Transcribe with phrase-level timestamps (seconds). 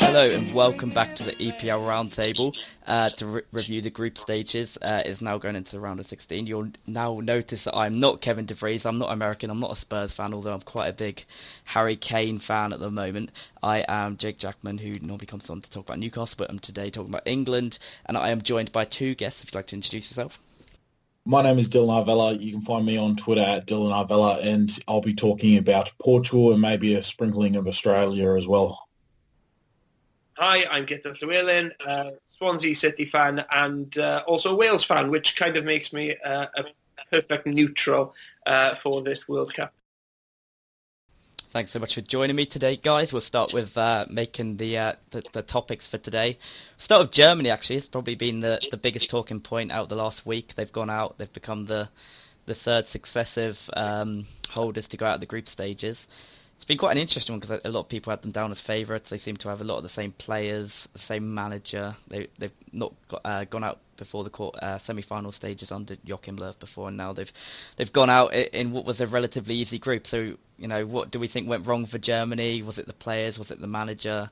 [0.00, 2.56] Hello and welcome back to the EPL Roundtable
[2.88, 4.76] uh, to re- review the group stages.
[4.82, 6.48] Uh, it's now going into the round of 16.
[6.48, 8.84] You'll now notice that I'm not Kevin DeVries.
[8.84, 9.50] I'm not American.
[9.50, 11.24] I'm not a Spurs fan, although I'm quite a big
[11.66, 13.30] Harry Kane fan at the moment.
[13.62, 16.90] I am Jake Jackman, who normally comes on to talk about Newcastle, but I'm today
[16.90, 19.44] talking about England, and I am joined by two guests.
[19.44, 20.40] If you'd like to introduce yourself.
[21.26, 22.38] My name is Dylan Arvela.
[22.38, 26.52] You can find me on Twitter at Dylan Arvela, and I'll be talking about Portugal
[26.52, 28.86] and maybe a sprinkling of Australia as well.
[30.36, 35.34] Hi, I'm Guto Llewellyn, uh, Swansea City fan and uh, also a Wales fan, which
[35.36, 36.64] kind of makes me uh, a
[37.10, 38.14] perfect neutral
[38.46, 39.72] uh, for this World Cup.
[41.54, 43.12] Thanks so much for joining me today, guys.
[43.12, 46.36] We'll start with uh, making the, uh, the, the topics for today.
[46.78, 47.48] Start with Germany.
[47.48, 50.56] Actually, it's probably been the the biggest talking point out the last week.
[50.56, 51.16] They've gone out.
[51.16, 51.90] They've become the
[52.46, 56.08] the third successive um, holders to go out of the group stages
[56.56, 58.60] it's been quite an interesting one because a lot of people had them down as
[58.60, 59.10] favourites.
[59.10, 61.96] They seem to have a lot of the same players, the same manager.
[62.08, 66.36] They, they've not got, uh, gone out before the court, uh, semi-final stages under Joachim
[66.36, 67.32] Löw before, and now they've
[67.76, 70.06] they've gone out in what was a relatively easy group.
[70.06, 72.62] So you know, what do we think went wrong for Germany?
[72.62, 73.38] Was it the players?
[73.38, 74.30] Was it the manager?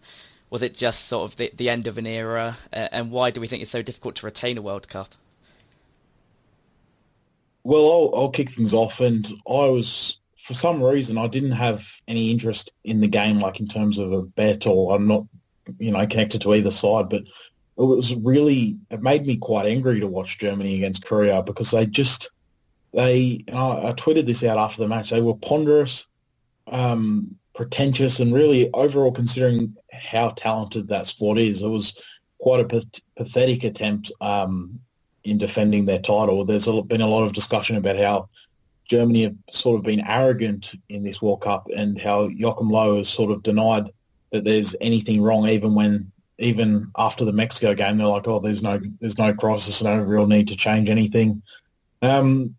[0.50, 2.58] Was it just sort of the, the end of an era?
[2.72, 5.14] Uh, and why do we think it's so difficult to retain a World Cup?
[7.64, 11.88] Well, I'll, I'll kick things off, and I was for some reason, I didn't have
[12.08, 15.24] any interest in the game, like in terms of a bet, or I'm not,
[15.78, 17.08] you know, connected to either side.
[17.08, 17.22] But
[17.78, 21.87] it was really, it made me quite angry to watch Germany against Korea because they
[21.87, 22.31] just,
[22.92, 25.11] they, I, I, tweeted this out after the match.
[25.11, 26.06] They were ponderous,
[26.67, 31.95] um, pretentious, and really overall, considering how talented that sport is, it was
[32.39, 32.83] quite a
[33.17, 34.81] pathetic attempt um,
[35.25, 36.45] in defending their title.
[36.45, 38.28] There's been a lot of discussion about how
[38.84, 43.09] Germany have sort of been arrogant in this World Cup and how Joachim Löw has
[43.09, 43.91] sort of denied
[44.32, 48.62] that there's anything wrong even when even after the Mexico game they're like, oh, there's
[48.62, 51.42] no there's no crisis, no real need to change anything.
[52.03, 52.56] Um,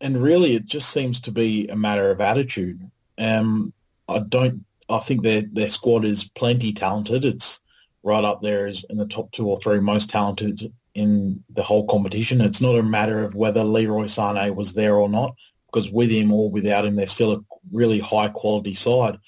[0.00, 2.88] and really, it just seems to be a matter of attitude.
[3.16, 3.72] Um,
[4.08, 4.64] I don't.
[4.88, 7.24] I think their their squad is plenty talented.
[7.24, 7.60] It's
[8.02, 12.40] right up there in the top two or three most talented in the whole competition.
[12.40, 15.34] It's not a matter of whether Leroy Sané was there or not
[15.66, 19.18] because with him or without him, they're still a really high quality side.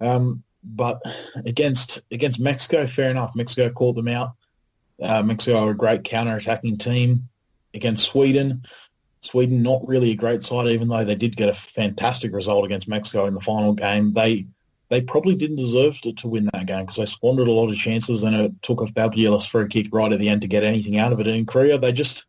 [0.00, 1.00] Um, but
[1.46, 3.32] against against Mexico, fair enough.
[3.34, 4.32] Mexico called them out.
[5.02, 7.28] Uh, Mexico are a great counter-attacking team.
[7.74, 8.62] Against Sweden,
[9.22, 12.88] Sweden not really a great side, even though they did get a fantastic result against
[12.88, 14.12] Mexico in the final game.
[14.12, 14.46] They
[14.88, 17.78] they probably didn't deserve to, to win that game because they squandered a lot of
[17.78, 20.98] chances and it took a fabulous free kick right at the end to get anything
[20.98, 21.26] out of it.
[21.26, 22.26] And in Korea, they just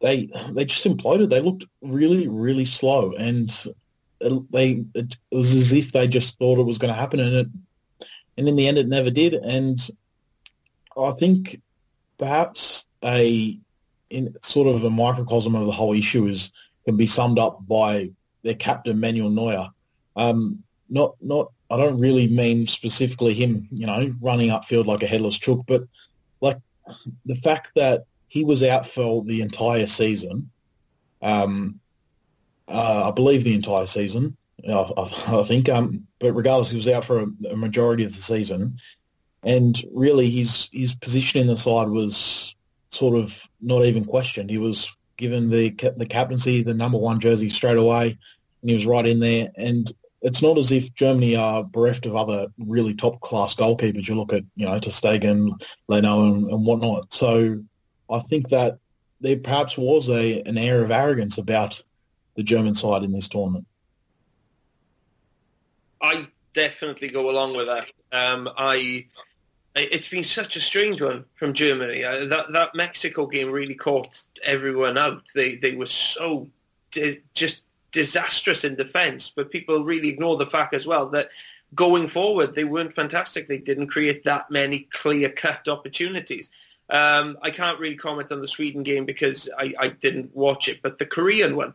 [0.00, 1.30] they they just imploded.
[1.30, 3.50] They looked really really slow, and
[4.20, 7.46] they it, was as if they just thought it was going to happen, and it
[8.36, 9.34] and in the end it never did.
[9.34, 9.78] And
[10.96, 11.60] I think
[12.18, 13.58] perhaps a
[14.10, 16.50] in sort of a microcosm of the whole issue is
[16.84, 18.10] can be summed up by
[18.42, 19.68] their captain Manuel Neuer.
[20.16, 25.06] Um, not not I don't really mean specifically him, you know, running upfield like a
[25.06, 25.82] headless chook, but
[26.40, 26.58] like
[27.26, 30.50] the fact that he was out for the entire season.
[31.20, 31.80] Um,
[32.68, 34.36] uh, I believe the entire season.
[34.68, 34.92] I,
[35.28, 38.78] I, think, um, but regardless, he was out for a, a, majority of the season,
[39.42, 42.54] and really his his position in the side was
[42.90, 44.50] sort of not even questioned.
[44.50, 48.18] He was given the the captaincy, the number one jersey straight away,
[48.62, 49.50] and he was right in there.
[49.56, 49.90] And
[50.22, 54.08] it's not as if Germany are bereft of other really top class goalkeepers.
[54.08, 55.52] You look at you know ter Stegen,
[55.86, 57.14] Leno, and, and whatnot.
[57.14, 57.62] So
[58.10, 58.78] I think that
[59.20, 61.82] there perhaps was a an air of arrogance about
[62.38, 63.66] the German side in this tournament.
[66.00, 67.88] I definitely go along with that.
[68.12, 69.06] Um, I
[69.74, 72.04] it's been such a strange one from Germany.
[72.04, 75.24] Uh, that that Mexico game really caught everyone out.
[75.34, 76.48] They they were so
[76.92, 81.30] di- just disastrous in defence, but people really ignore the fact as well that
[81.74, 83.48] going forward they weren't fantastic.
[83.48, 86.50] They didn't create that many clear cut opportunities.
[86.88, 90.82] Um, I can't really comment on the Sweden game because I, I didn't watch it,
[90.82, 91.74] but the Korean one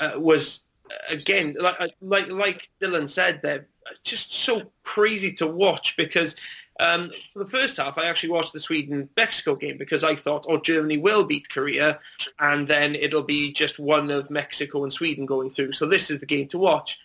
[0.00, 0.62] uh, was
[1.08, 3.66] again like uh, like like Dylan said, they're
[4.02, 6.34] just so crazy to watch because
[6.78, 10.58] um, for the first half, I actually watched the Sweden-Mexico game because I thought, oh,
[10.58, 12.00] Germany will beat Korea,
[12.38, 15.72] and then it'll be just one of Mexico and Sweden going through.
[15.72, 16.98] So this is the game to watch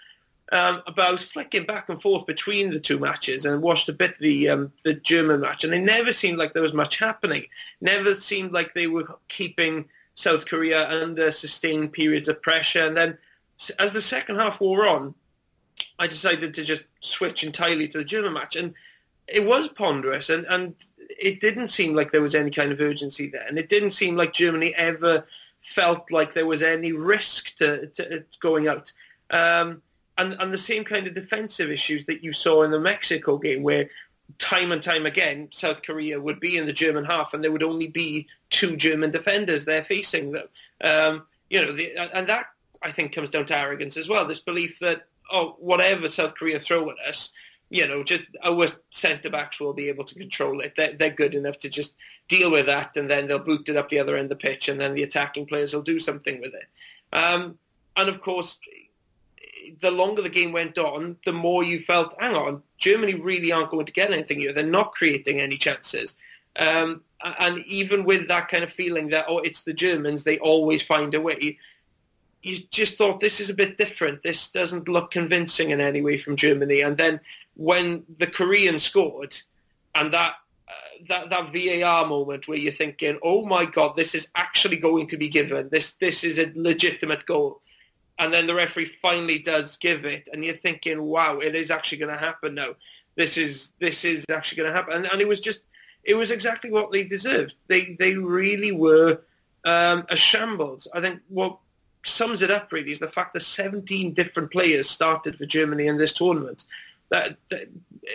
[0.51, 4.49] um, was flicking back and forth between the two matches and watched a bit the
[4.49, 7.45] um, the German match, and it never seemed like there was much happening.
[7.81, 12.85] Never seemed like they were keeping South Korea under sustained periods of pressure.
[12.87, 13.17] And then,
[13.79, 15.13] as the second half wore on,
[15.99, 18.73] I decided to just switch entirely to the German match, and
[19.27, 23.27] it was ponderous, and and it didn't seem like there was any kind of urgency
[23.27, 25.25] there, and it didn't seem like Germany ever
[25.61, 28.91] felt like there was any risk to, to going out.
[29.31, 29.81] Um,
[30.17, 33.63] and, and the same kind of defensive issues that you saw in the Mexico game,
[33.63, 33.89] where
[34.39, 37.63] time and time again, South Korea would be in the German half, and there would
[37.63, 40.47] only be two German defenders there facing them.
[40.81, 42.47] Um, you know, the, and that
[42.81, 44.25] I think comes down to arrogance as well.
[44.25, 47.31] This belief that oh, whatever South Korea throw at us,
[47.69, 50.73] you know, just our centre backs will be able to control it.
[50.75, 51.95] They're, they're good enough to just
[52.27, 54.69] deal with that, and then they'll boot it up the other end of the pitch,
[54.69, 57.15] and then the attacking players will do something with it.
[57.15, 57.57] Um,
[57.97, 58.59] and of course,
[59.79, 63.71] the longer the game went on, the more you felt, hang on, Germany really aren't
[63.71, 64.53] going to get anything here.
[64.53, 66.15] They're not creating any chances.
[66.57, 67.01] Um,
[67.39, 71.13] and even with that kind of feeling that, oh, it's the Germans, they always find
[71.13, 71.57] a way,
[72.45, 74.21] you just thought this is a bit different.
[74.21, 76.81] This doesn't look convincing in any way from Germany.
[76.81, 77.19] And then
[77.55, 79.35] when the Koreans scored,
[79.95, 80.35] and that
[80.67, 80.71] uh,
[81.07, 85.17] that that VAR moment where you're thinking, oh my god, this is actually going to
[85.17, 85.69] be given.
[85.69, 87.61] This this is a legitimate goal
[88.17, 91.97] and then the referee finally does give it, and you're thinking, wow, it is actually
[91.97, 92.75] going to happen now.
[93.15, 95.61] This is this is actually going to happen, and, and it was just
[96.03, 97.55] it was exactly what they deserved.
[97.67, 99.21] They they really were
[99.65, 100.87] um, a shambles.
[100.93, 101.57] I think what
[102.05, 105.97] sums it up really is the fact that 17 different players started for Germany in
[105.97, 106.65] this tournament.
[107.09, 107.67] That that,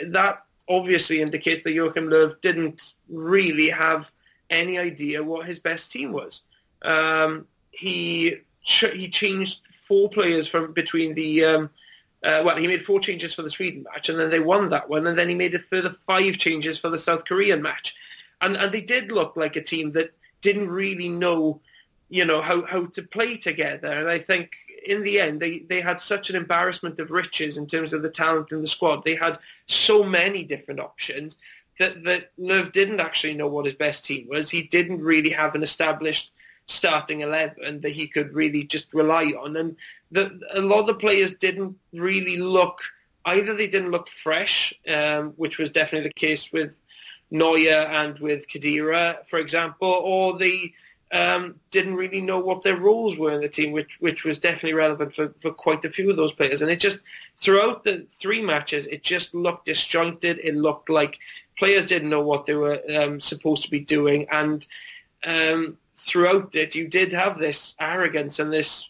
[0.06, 4.10] that obviously indicates that Joachim Löw didn't really have
[4.48, 6.42] any idea what his best team was.
[6.82, 11.44] Um, he he changed four players from between the.
[11.44, 11.70] Um,
[12.22, 14.88] uh, well, he made four changes for the Sweden match, and then they won that
[14.88, 17.96] one, and then he made a further five changes for the South Korean match,
[18.40, 21.60] and and they did look like a team that didn't really know,
[22.08, 23.88] you know, how how to play together.
[23.88, 24.52] And I think
[24.86, 28.10] in the end, they they had such an embarrassment of riches in terms of the
[28.10, 29.02] talent in the squad.
[29.02, 31.36] They had so many different options
[31.80, 34.50] that that Löw didn't actually know what his best team was.
[34.50, 36.32] He didn't really have an established
[36.70, 39.56] starting 11 that he could really just rely on.
[39.56, 39.76] And
[40.10, 42.80] the, a lot of the players didn't really look,
[43.24, 46.76] either they didn't look fresh, um, which was definitely the case with
[47.30, 50.74] Neuer and with Khedira, for example, or they
[51.12, 54.74] um, didn't really know what their roles were in the team, which which was definitely
[54.74, 56.62] relevant for, for quite a few of those players.
[56.62, 57.00] And it just,
[57.36, 60.38] throughout the three matches, it just looked disjointed.
[60.42, 61.18] It looked like
[61.58, 64.28] players didn't know what they were um, supposed to be doing.
[64.30, 64.66] And
[65.24, 68.88] um, throughout it, you did have this arrogance and this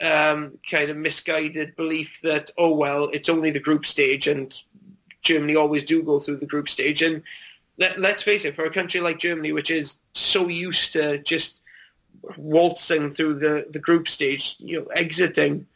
[0.00, 4.54] um, kind of misguided belief that, oh, well, it's only the group stage and
[5.22, 7.02] Germany always do go through the group stage.
[7.02, 7.22] And
[7.78, 11.60] let, let's face it, for a country like Germany, which is so used to just
[12.36, 15.66] waltzing through the, the group stage, you know, exiting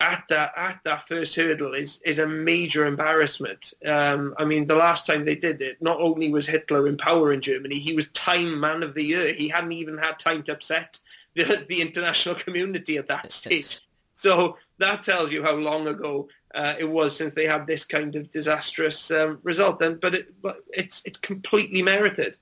[0.00, 3.72] at that at that first hurdle is is a major embarrassment.
[3.84, 7.32] Um, I mean, the last time they did it, not only was Hitler in power
[7.32, 9.32] in Germany, he was Time Man of the Year.
[9.32, 10.98] He hadn't even had time to upset
[11.34, 13.78] the the international community at that stage.
[14.14, 18.16] So that tells you how long ago uh, it was since they had this kind
[18.16, 19.80] of disastrous um, result.
[19.82, 22.38] And but it but it's it's completely merited.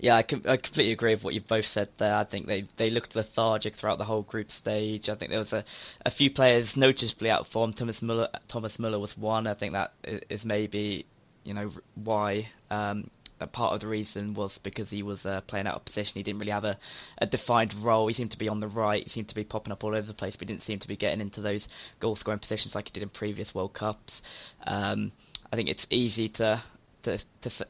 [0.00, 2.14] Yeah, I, com- I completely agree with what you've both said there.
[2.14, 5.08] I think they, they looked lethargic throughout the whole group stage.
[5.08, 5.64] I think there was a,
[6.06, 7.72] a few players noticeably out of form.
[7.72, 9.48] Thomas Muller, Thomas Muller was one.
[9.48, 11.06] I think that is maybe,
[11.42, 12.50] you know, why.
[12.70, 13.10] Um,
[13.46, 16.14] part of the reason was because he was uh, playing out of position.
[16.14, 16.78] He didn't really have a,
[17.18, 18.08] a defined role.
[18.08, 19.04] He seemed to be on the right.
[19.04, 20.88] He seemed to be popping up all over the place, but he didn't seem to
[20.88, 21.68] be getting into those
[22.00, 24.22] goal scoring positions like he did in previous World Cups.
[24.66, 25.12] Um,
[25.52, 26.62] I think it's easy to
[27.02, 27.66] to to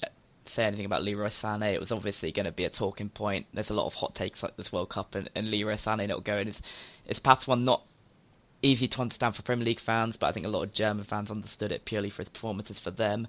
[0.49, 1.75] say anything about Leroy Sané.
[1.75, 3.47] It was obviously going to be a talking point.
[3.53, 6.25] There's a lot of hot takes like this World Cup, and, and Leroy Sané not
[6.25, 6.61] going is
[7.07, 7.83] is perhaps one not
[8.63, 11.31] easy to understand for Premier League fans, but I think a lot of German fans
[11.31, 13.29] understood it purely for his performances for them.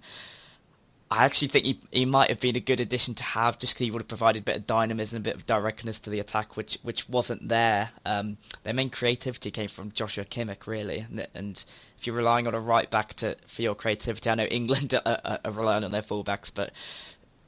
[1.11, 3.85] I actually think he he might have been a good addition to have, just because
[3.85, 6.55] he would have provided a bit of dynamism, a bit of directness to the attack,
[6.55, 7.89] which which wasn't there.
[8.05, 11.63] Um, their main creativity came from Joshua Kimmich, really, and, and
[11.97, 15.39] if you're relying on a right back to for your creativity, I know England are,
[15.43, 16.71] are, relying on their fullbacks, but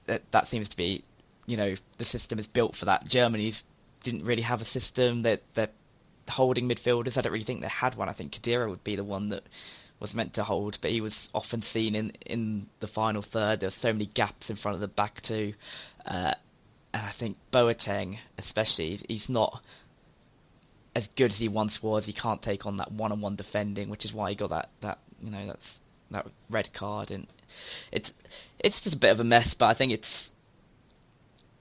[0.05, 1.03] that, that seems to be,
[1.45, 3.07] you know, the system is built for that.
[3.07, 3.63] Germany's
[4.03, 7.17] didn't really have a system that they're, they're holding midfielders.
[7.17, 8.09] I don't really think they had one.
[8.09, 9.43] I think Khedira would be the one that
[10.01, 13.59] was meant to hold, but he was often seen in in the final third.
[13.59, 15.53] There were so many gaps in front of the back two,
[16.05, 16.33] uh,
[16.93, 19.63] and I think Boateng, especially, he's not
[20.95, 22.07] as good as he once was.
[22.07, 25.29] He can't take on that one-on-one defending, which is why he got that that you
[25.29, 25.79] know that's
[26.09, 27.27] that red card, and
[27.91, 28.11] it's
[28.59, 29.53] it's just a bit of a mess.
[29.53, 30.31] But I think it's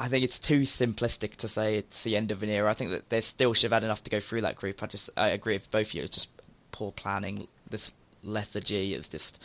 [0.01, 2.71] I think it's too simplistic to say it's the end of an era.
[2.71, 4.83] I think that they still should have had enough to go through that group.
[4.83, 6.05] I just I agree with both of you.
[6.05, 6.29] It's just
[6.73, 7.47] poor planning.
[7.69, 8.95] This lethargy.
[8.95, 9.39] It's just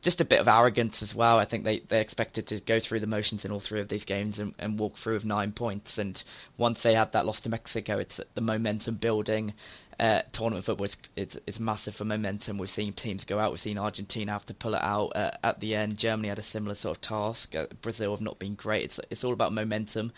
[0.00, 1.38] just a bit of arrogance as well.
[1.38, 4.04] I think they, they expected to go through the motions in all three of these
[4.04, 5.98] games and, and walk through with nine points.
[5.98, 6.22] And
[6.56, 9.54] once they had that loss to Mexico, it's the momentum building.
[9.98, 12.58] Uh, tournament football is, is, is, massive for momentum.
[12.58, 13.50] We've seen teams go out.
[13.50, 15.96] We've seen Argentina have to pull it out uh, at the end.
[15.98, 17.56] Germany had a similar sort of task.
[17.56, 18.84] Uh, Brazil have not been great.
[18.84, 20.12] It's it's all about momentum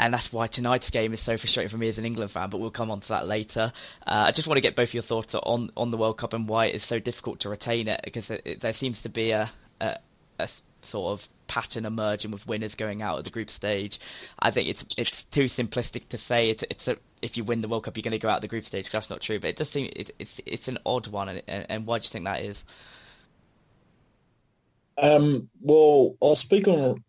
[0.00, 2.48] and that's why tonight's game is so frustrating for me as an England fan.
[2.48, 3.70] But we'll come on to that later.
[4.06, 6.48] Uh, I just want to get both your thoughts on on the World Cup and
[6.48, 9.50] why it's so difficult to retain it because it, it, there seems to be a,
[9.80, 9.98] a,
[10.38, 10.48] a
[10.82, 14.00] sort of pattern emerging with winners going out at the group stage.
[14.38, 17.68] I think it's it's too simplistic to say it's it's a, if you win the
[17.68, 18.88] World Cup you're going to go out at the group stage.
[18.90, 21.28] That's not true, but it does seem it, it's it's an odd one.
[21.28, 22.64] And, and why do you think that is?
[24.96, 27.04] Um, well, I'll speak on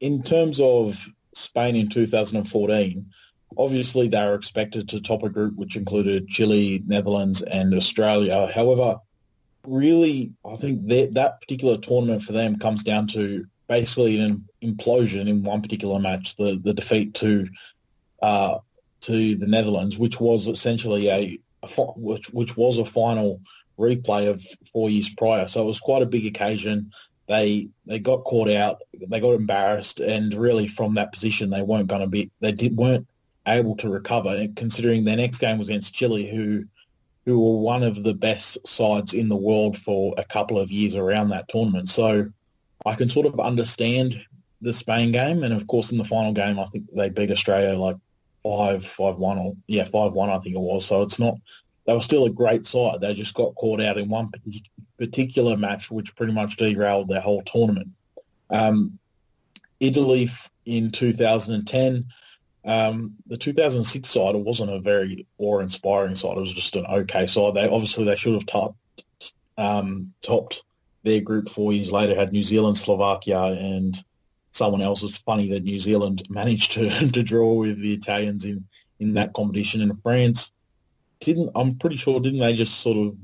[0.00, 3.06] in terms of Spain in 2014,
[3.56, 8.50] obviously they were expected to top a group which included Chile, Netherlands, and Australia.
[8.54, 8.98] However,
[9.66, 15.28] really, I think that that particular tournament for them comes down to basically an implosion
[15.28, 17.48] in one particular match, the the defeat to
[18.22, 18.58] uh,
[19.02, 23.40] to the Netherlands, which was essentially a, a which which was a final
[23.78, 25.48] replay of four years prior.
[25.48, 26.90] So it was quite a big occasion
[27.30, 31.86] they they got caught out, they got embarrassed, and really from that position they weren't
[31.86, 33.06] going to be they did, weren't
[33.46, 34.48] able to recover.
[34.56, 36.64] Considering their next game was against Chile, who
[37.26, 40.96] who were one of the best sides in the world for a couple of years
[40.96, 41.88] around that tournament.
[41.88, 42.32] So
[42.84, 44.20] I can sort of understand
[44.60, 47.78] the Spain game, and of course in the final game I think they beat Australia
[47.78, 47.96] like
[48.42, 50.84] five five one or yeah five one I think it was.
[50.84, 51.34] So it's not
[51.86, 53.00] they were still a great side.
[53.00, 54.32] They just got caught out in one
[55.00, 57.88] particular match, which pretty much derailed their whole tournament.
[58.50, 58.98] Um,
[59.80, 60.30] Italy
[60.66, 62.04] in 2010,
[62.66, 66.36] um, the 2006 side, wasn't a very awe-inspiring side.
[66.36, 67.54] It was just an okay side.
[67.54, 68.76] They obviously they should have topped
[69.56, 70.62] um, topped
[71.02, 72.14] their group four years later.
[72.14, 73.96] Had New Zealand, Slovakia, and
[74.52, 75.02] someone else.
[75.02, 78.66] It's funny that New Zealand managed to to draw with the Italians in
[78.98, 79.80] in that competition.
[79.80, 80.52] In France,
[81.20, 83.16] didn't I'm pretty sure didn't they just sort of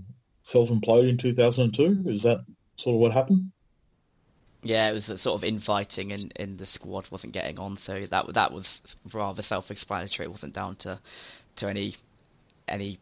[0.46, 2.08] self implode in 2002?
[2.08, 2.40] Is that
[2.76, 3.50] sort of what happened?
[4.62, 8.34] Yeah, it was sort of infighting, and, and the squad wasn't getting on, so that
[8.34, 8.80] that was
[9.12, 10.26] rather self-explanatory.
[10.26, 10.98] It wasn't down to
[11.56, 11.96] to any
[12.66, 12.98] any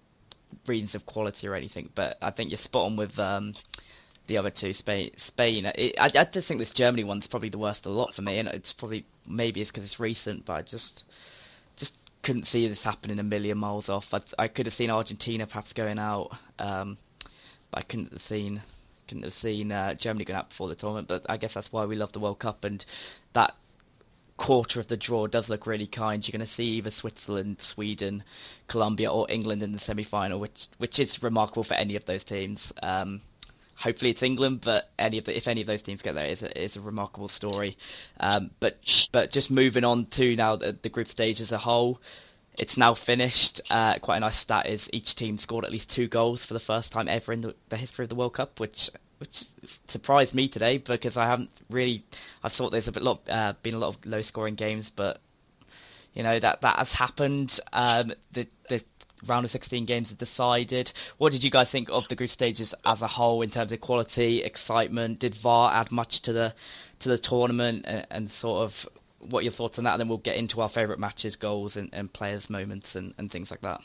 [0.66, 1.90] reasons of quality or anything.
[1.94, 3.54] But I think you're spot on with um,
[4.26, 4.74] the other two.
[4.74, 5.66] Spain, Spain.
[5.74, 8.38] It, I, I just think this Germany one's probably the worst of lot for me,
[8.38, 11.04] and it's probably maybe it's because it's recent, but I just
[11.76, 14.12] just couldn't see this happening a million miles off.
[14.12, 16.98] I, I could have seen Argentina perhaps going out, um,
[17.74, 18.62] I couldn't have seen
[19.06, 21.08] couldn't have seen uh, Germany going out before the tournament.
[21.08, 22.84] But I guess that's why we love the World Cup, and
[23.34, 23.54] that
[24.36, 26.26] quarter of the draw does look really kind.
[26.26, 28.24] You're going to see either Switzerland, Sweden,
[28.66, 32.72] Colombia, or England in the semi-final, which which is remarkable for any of those teams.
[32.82, 33.20] Um,
[33.76, 36.42] hopefully it's England, but any of the, if any of those teams get there, it's
[36.42, 37.76] a, it's a remarkable story.
[38.20, 38.78] Um, but
[39.12, 42.00] but just moving on to now the, the, group stage as a whole,
[42.56, 43.60] it's now finished.
[43.70, 46.60] Uh, quite a nice stat is each team scored at least two goals for the
[46.60, 49.44] first time ever in the, the history of the World Cup, which which
[49.88, 52.04] surprised me today because I haven't really.
[52.42, 55.20] I thought there's a bit lot uh, been a lot of low scoring games, but
[56.14, 57.58] you know that that has happened.
[57.72, 58.82] Um, the the
[59.26, 60.92] round of 16 games are decided.
[61.16, 63.80] What did you guys think of the group stages as a whole in terms of
[63.80, 65.18] quality, excitement?
[65.18, 66.54] Did VAR add much to the
[67.00, 68.88] to the tournament, and, and sort of
[69.26, 69.92] what your thoughts on that?
[69.92, 73.30] And then we'll get into our favourite matches, goals, and, and players' moments, and, and
[73.30, 73.80] things like that.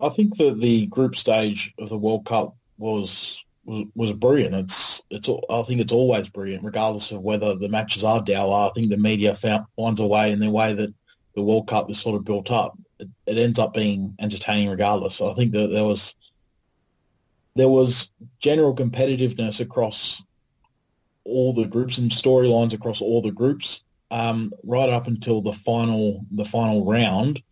[0.00, 4.54] I think that the group stage of the World Cup was was, was brilliant.
[4.54, 8.68] It's it's I think it's always brilliant, regardless of whether the matches are dour.
[8.68, 10.94] I think the media found, finds a way in the way that
[11.34, 15.16] the World Cup is sort of built up it, it ends up being entertaining regardless.
[15.16, 16.14] So I think that there was
[17.56, 20.22] there was general competitiveness across
[21.24, 23.82] all the groups and storylines across all the groups.
[24.10, 27.42] Um, right up until the final the final round,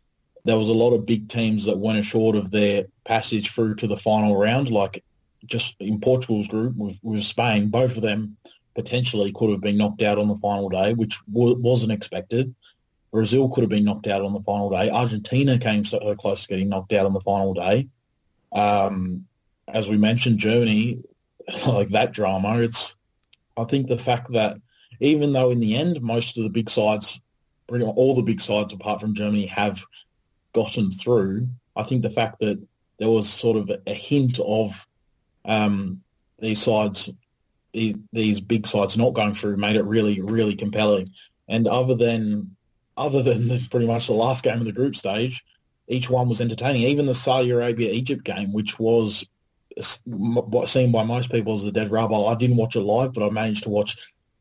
[0.45, 3.87] there was a lot of big teams that went short of their passage through to
[3.87, 4.71] the final round.
[4.71, 5.05] Like
[5.47, 8.37] just in Portugal's group with, with Spain, both of them
[8.75, 12.55] potentially could have been knocked out on the final day, which w- wasn't expected.
[13.11, 14.91] Brazil could have been knocked out on the final day.
[14.91, 17.89] Argentina came so close to getting knocked out on the final day.
[18.53, 19.27] Um,
[19.67, 21.03] as we mentioned, Germany,
[21.67, 22.59] like that drama.
[22.59, 22.97] It's
[23.59, 24.57] I think the fact that
[25.01, 27.21] even though in the end most of the big sides,
[27.71, 29.83] all the big sides apart from Germany have
[30.53, 32.59] gotten through, I think the fact that
[32.99, 34.87] there was sort of a, hint of
[35.45, 36.03] um,
[36.39, 37.11] these sides,
[37.73, 41.11] these big sides not going through, made it really, really compelling.
[41.49, 42.57] And other than
[42.97, 45.45] other than the, pretty much the last game of the group stage,
[45.87, 46.83] each one was entertaining.
[46.83, 49.25] Even the Saudi Arabia Egypt game, which was
[50.05, 52.15] what seen by most people as the dead rubber.
[52.15, 53.97] I didn't watch it live, but I managed to watch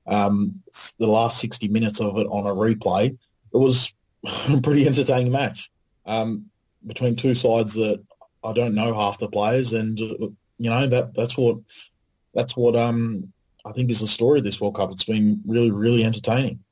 [0.05, 0.61] um,
[0.97, 3.17] the last 60 minutes of it on a replay.
[3.53, 3.93] It was
[4.49, 5.69] a pretty entertaining match
[6.05, 6.49] um,
[6.85, 8.01] between two sides that
[8.43, 11.57] I don't know half the players, and uh, you know that that's what
[12.33, 13.33] that's what um,
[13.65, 14.91] I think is the story of this World Cup.
[14.91, 16.63] It's been really really entertaining.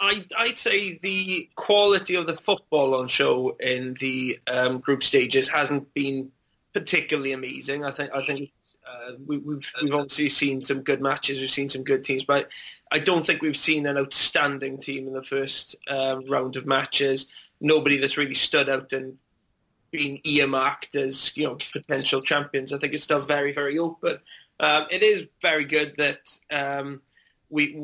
[0.00, 5.48] I, I'd say the quality of the football on show in the um, group stages
[5.48, 6.30] hasn't been
[6.72, 7.84] particularly amazing.
[7.84, 8.52] I think I think
[8.86, 11.40] uh, we, we've, we've obviously seen some good matches.
[11.40, 12.48] We've seen some good teams, but
[12.90, 17.26] I don't think we've seen an outstanding team in the first um, round of matches.
[17.60, 19.18] Nobody that's really stood out and
[19.90, 22.72] been earmarked as you know potential champions.
[22.72, 24.18] I think it's still very very open.
[24.60, 26.20] Um, it is very good that
[26.50, 27.00] um,
[27.50, 27.82] we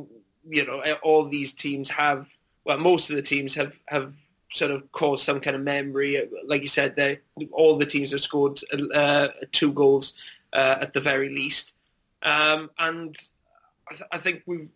[0.49, 2.27] you know all these teams have
[2.65, 4.13] well most of the teams have have
[4.55, 6.29] sort of cause some kind of memory.
[6.47, 7.21] Like you said, they,
[7.53, 8.61] all the teams have scored
[8.95, 10.15] uh, two goals
[10.53, 11.73] uh, at the very least,
[12.23, 13.17] um, and
[13.89, 14.69] I, th- I, think we,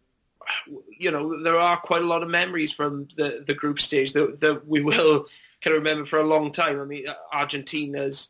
[0.99, 4.41] you know, there are quite a lot of memories from the, the group stage that,
[4.41, 5.27] that we will
[5.63, 6.81] kind of remember for a long time.
[6.81, 8.29] I mean, Argentina's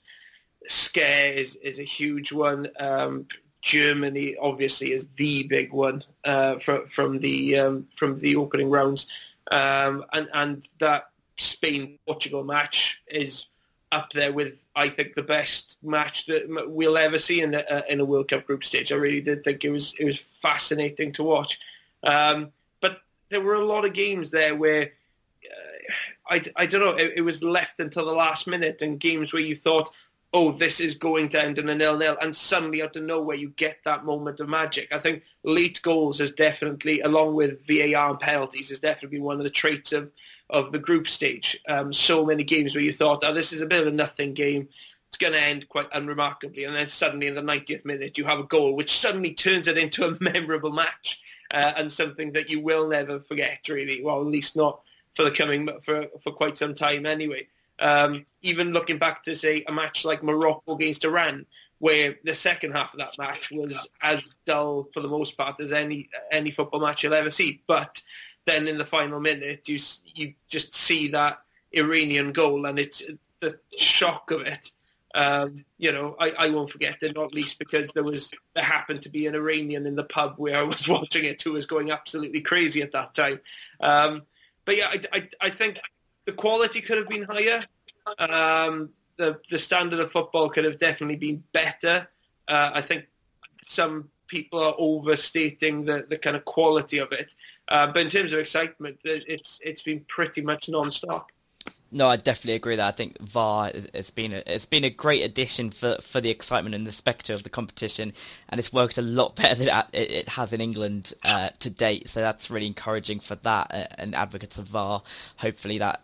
[0.66, 2.68] scare is, is a huge one.
[2.78, 3.26] Um,
[3.62, 9.08] Germany obviously is the big one uh, from from the um, from the opening rounds,
[9.50, 13.46] um, and and that Spain Portugal match is
[13.90, 18.00] up there with I think the best match that we'll ever see in a, in
[18.00, 18.92] a World Cup group stage.
[18.92, 21.58] I really did think it was it was fascinating to watch.
[22.02, 24.92] Um, but there were a lot of games there where
[25.44, 25.92] uh,
[26.28, 29.42] I, I don't know it, it, was left until the last minute, and games where
[29.42, 29.90] you thought,
[30.34, 33.48] oh, this is going to end in a nil-nil, and suddenly out of nowhere you
[33.50, 34.92] get that moment of magic.
[34.92, 39.44] I think late goals is definitely, along with VAR and penalties, is definitely one of
[39.44, 40.10] the traits of
[40.50, 41.60] of the group stage.
[41.68, 44.34] Um, so many games where you thought, oh, this is a bit of a nothing
[44.34, 44.68] game.
[45.08, 46.64] It's going to end quite unremarkably.
[46.64, 49.78] And then suddenly in the 90th minute, you have a goal, which suddenly turns it
[49.78, 51.20] into a memorable match
[51.52, 54.02] uh, and something that you will never forget, really.
[54.02, 54.80] Well, at least not
[55.14, 57.46] for the coming, for, for quite some time anyway.
[57.80, 61.46] Um, even looking back to, say, a match like Morocco against Iran,
[61.78, 65.72] where the second half of that match was as dull for the most part as
[65.72, 67.62] any any football match you'll ever see.
[67.66, 68.02] But
[68.46, 69.78] then in the final minute you
[70.14, 71.38] you just see that
[71.72, 73.02] Iranian goal and it's
[73.40, 74.70] the shock of it.
[75.14, 79.00] Um, you know, I, I won't forget it, not least because there was there happens
[79.02, 81.90] to be an Iranian in the pub where I was watching it who was going
[81.90, 83.40] absolutely crazy at that time.
[83.80, 84.22] Um,
[84.64, 85.78] but yeah, I, I, I, think
[86.28, 87.64] the quality could have been higher.
[88.18, 92.06] Um, the the standard of football could have definitely been better.
[92.46, 93.06] Uh, I think
[93.64, 97.30] some people are overstating the, the kind of quality of it.
[97.68, 101.32] Uh, but in terms of excitement, it's it's been pretty much non-stop.
[101.90, 105.22] No, I definitely agree that I think VAR has been a, it's been a great
[105.22, 108.12] addition for, for the excitement and the spectre of the competition,
[108.50, 112.10] and it's worked a lot better than it has in England uh, to date.
[112.10, 115.02] So that's really encouraging for that uh, and advocates of VAR.
[115.38, 116.02] Hopefully that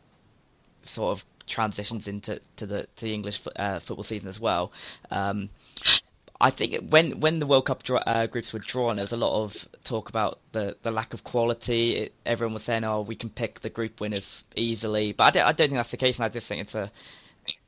[0.86, 4.72] sort of transitions into to the to the English uh, football season as well.
[5.10, 5.50] Um,
[6.40, 9.42] I think when when the World Cup uh, groups were drawn, there was a lot
[9.42, 11.96] of talk about the, the lack of quality.
[11.96, 15.44] It, everyone was saying, "Oh, we can pick the group winners easily," but I don't,
[15.44, 16.16] I don't think that's the case.
[16.16, 16.90] And I just think it's a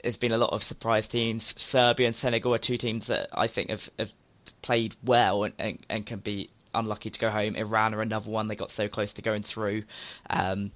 [0.02, 1.54] there's been a lot of surprise teams.
[1.56, 4.12] Serbia and Senegal are two teams that I think have, have
[4.62, 7.56] played well and, and, and can be unlucky to go home.
[7.56, 9.84] Iran are another one; they got so close to going through.
[10.28, 10.72] Um,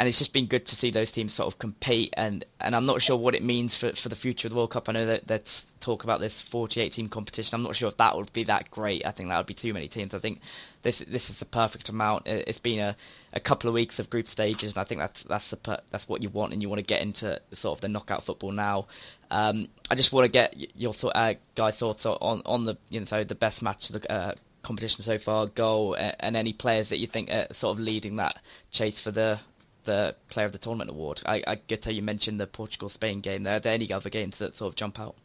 [0.00, 2.14] and it's just been good to see those teams sort of compete.
[2.16, 4.70] And, and I'm not sure what it means for, for the future of the World
[4.70, 4.88] Cup.
[4.88, 7.54] I know that there's talk about this 48 team competition.
[7.54, 9.04] I'm not sure if that would be that great.
[9.04, 10.14] I think that would be too many teams.
[10.14, 10.40] I think
[10.84, 12.26] this this is the perfect amount.
[12.26, 12.96] It's been a,
[13.34, 16.22] a couple of weeks of group stages, and I think that's that's the, that's what
[16.22, 18.86] you want, and you want to get into sort of the knockout football now.
[19.30, 23.00] Um, I just want to get your th- uh, guys' thoughts on on the you
[23.00, 26.88] know so the best match of the uh, competition so far, goal, and any players
[26.88, 28.38] that you think are sort of leading that
[28.70, 29.40] chase for the
[29.84, 31.22] the Player of the Tournament award.
[31.26, 33.42] I, I get how you mentioned the Portugal-Spain game.
[33.44, 35.16] There, are there any other games that sort of jump out?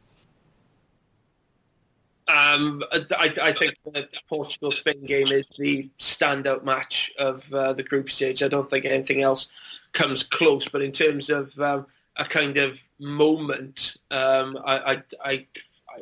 [2.28, 8.10] Um, I, I, think the Portugal-Spain game is the standout match of uh, the group
[8.10, 8.42] stage.
[8.42, 9.48] I don't think anything else
[9.92, 10.68] comes close.
[10.68, 11.86] But in terms of um,
[12.18, 15.46] a kind of moment, um, I, I,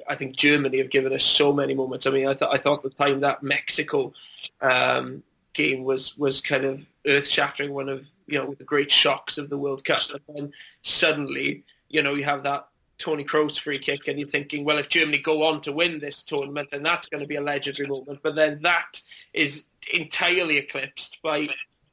[0.09, 2.07] I, think Germany have given us so many moments.
[2.07, 4.13] I mean, I, th- I thought the time that Mexico
[4.61, 7.73] um, game was was kind of earth shattering.
[7.73, 10.01] One of you know, with the great shocks of the World Cup.
[10.11, 14.63] And then suddenly, you know, you have that Tony Kroos free kick and you're thinking,
[14.63, 17.41] well, if Germany go on to win this tournament, then that's going to be a
[17.41, 18.19] legendary moment.
[18.23, 19.01] But then that
[19.33, 21.49] is entirely eclipsed by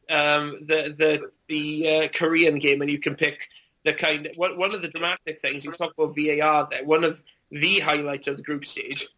[0.08, 3.48] um, the the the uh, Korean game, and you can pick
[3.84, 7.22] the kind of, one of the dramatic things, you talk about VAR there, one of
[7.50, 9.08] the highlights of the group stage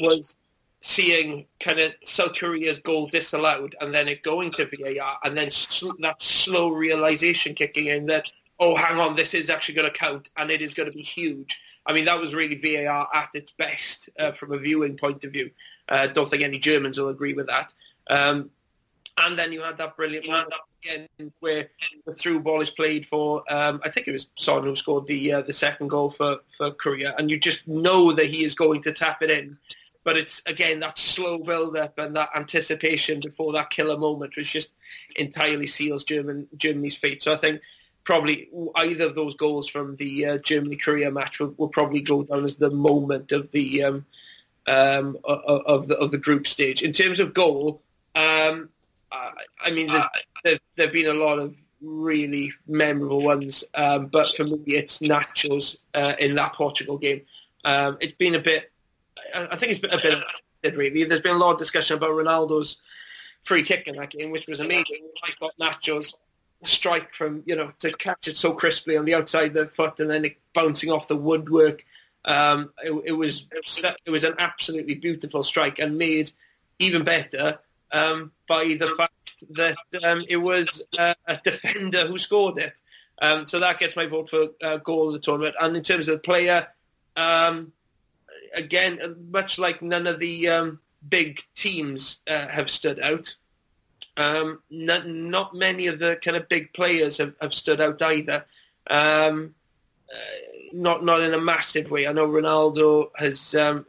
[0.00, 0.36] was
[0.82, 5.50] seeing kind of South Korea's goal disallowed and then it going to VAR and then
[5.50, 9.96] sl- that slow realization kicking in that, oh, hang on, this is actually going to
[9.96, 11.60] count and it is going to be huge.
[11.86, 15.32] I mean, that was really VAR at its best uh, from a viewing point of
[15.32, 15.50] view.
[15.88, 17.72] I uh, don't think any Germans will agree with that.
[18.10, 18.50] Um,
[19.18, 20.46] and then you had that brilliant one
[20.82, 21.08] again
[21.40, 21.68] where
[22.06, 23.44] the through ball is played for.
[23.48, 26.70] Um, I think it was Son who scored the uh, the second goal for, for
[26.72, 29.58] Korea, and you just know that he is going to tap it in.
[30.04, 34.52] But it's again that slow build up and that anticipation before that killer moment, which
[34.52, 34.72] just
[35.16, 37.22] entirely seals German Germany's fate.
[37.22, 37.60] So I think
[38.04, 42.24] probably either of those goals from the uh, Germany Korea match will, will, probably go
[42.24, 44.06] down as the moment of the um,
[44.66, 46.82] um, of the of the group stage.
[46.82, 47.82] In terms of goal,
[48.14, 48.68] um,
[49.12, 49.88] I mean,
[50.44, 55.78] there have been a lot of really memorable ones, um, but for me, it's Nacho's
[55.94, 57.22] uh, in that Portugal game.
[57.64, 58.71] Um, it's been a bit.
[59.34, 60.24] I think it's been a
[60.62, 61.04] bit really.
[61.04, 62.76] There's been a lot of discussion about Ronaldo's
[63.42, 65.08] free kick in that game, which was amazing.
[65.24, 66.14] I thought Nacho's
[66.64, 69.98] strike from you know to catch it so crisply on the outside of the foot
[69.98, 71.84] and then it bouncing off the woodwork.
[72.24, 76.30] Um, it, it was it was an absolutely beautiful strike and made
[76.78, 77.58] even better
[77.92, 82.74] um, by the fact that um, it was uh, a defender who scored it.
[83.20, 85.54] Um, so that gets my vote for uh, goal of the tournament.
[85.60, 86.66] And in terms of the player,
[87.16, 87.72] um,
[88.54, 93.36] again, much like none of the um, big teams uh, have stood out,
[94.16, 98.44] um, not, not, many of the kind of big players have, have stood out either.
[98.90, 99.54] Um,
[100.12, 100.16] uh,
[100.74, 102.06] not not in a massive way.
[102.06, 103.86] I know Ronaldo has, um,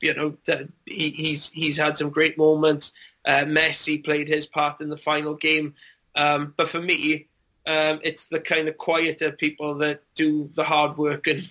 [0.00, 0.36] you know,
[0.84, 2.92] he, he's he's had some great moments.
[3.24, 5.74] Uh, Messi played his part in the final game.
[6.14, 7.28] Um, but for me,
[7.66, 11.48] um, it's the kind of quieter people that do the hard work and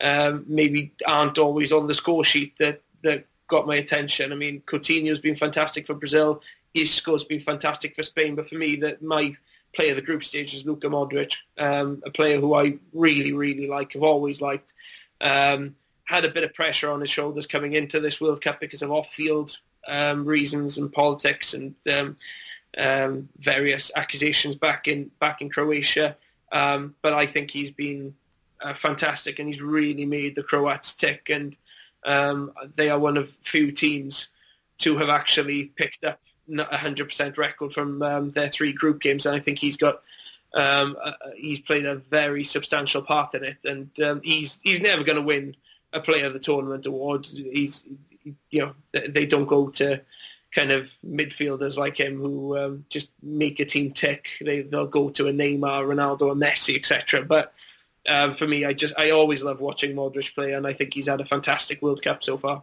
[0.00, 4.32] um, maybe aren't always on the score sheet that, that got my attention.
[4.32, 6.42] I mean, Coutinho's been fantastic for Brazil.
[6.74, 8.34] Isco's been fantastic for Spain.
[8.34, 9.36] But for me, that my
[9.74, 13.68] player of the group stage is Luka Modric, um, a player who I really, really
[13.68, 14.72] like, have always liked.
[15.20, 18.82] Um, had a bit of pressure on his shoulders coming into this World Cup because
[18.82, 19.56] of off-field
[19.88, 22.16] um, reasons and politics and um,
[22.76, 26.16] um, various accusations back in back in Croatia.
[26.52, 28.14] Um, but I think he's been
[28.64, 31.30] uh, fantastic and he's really made the Croats tick.
[31.30, 31.56] And
[32.04, 34.28] um, they are one of few teams
[34.78, 36.20] to have actually picked up
[36.58, 39.26] a hundred percent record from um, their three group games.
[39.26, 40.02] And I think he's got
[40.54, 40.92] uh,
[41.36, 43.58] he's played a very substantial part in it.
[43.64, 45.54] And he's he's never going to win
[45.92, 47.26] a player of the tournament award.
[47.26, 47.84] He's
[48.50, 50.00] you know they don't go to
[50.52, 54.30] kind of midfielders like him who um, just make a team tick.
[54.40, 57.24] They they'll go to a Neymar, Ronaldo, a Messi, etc.
[57.24, 57.52] But
[58.08, 61.08] um, for me, I just I always love watching Modric play, and I think he's
[61.08, 62.62] had a fantastic World Cup so far.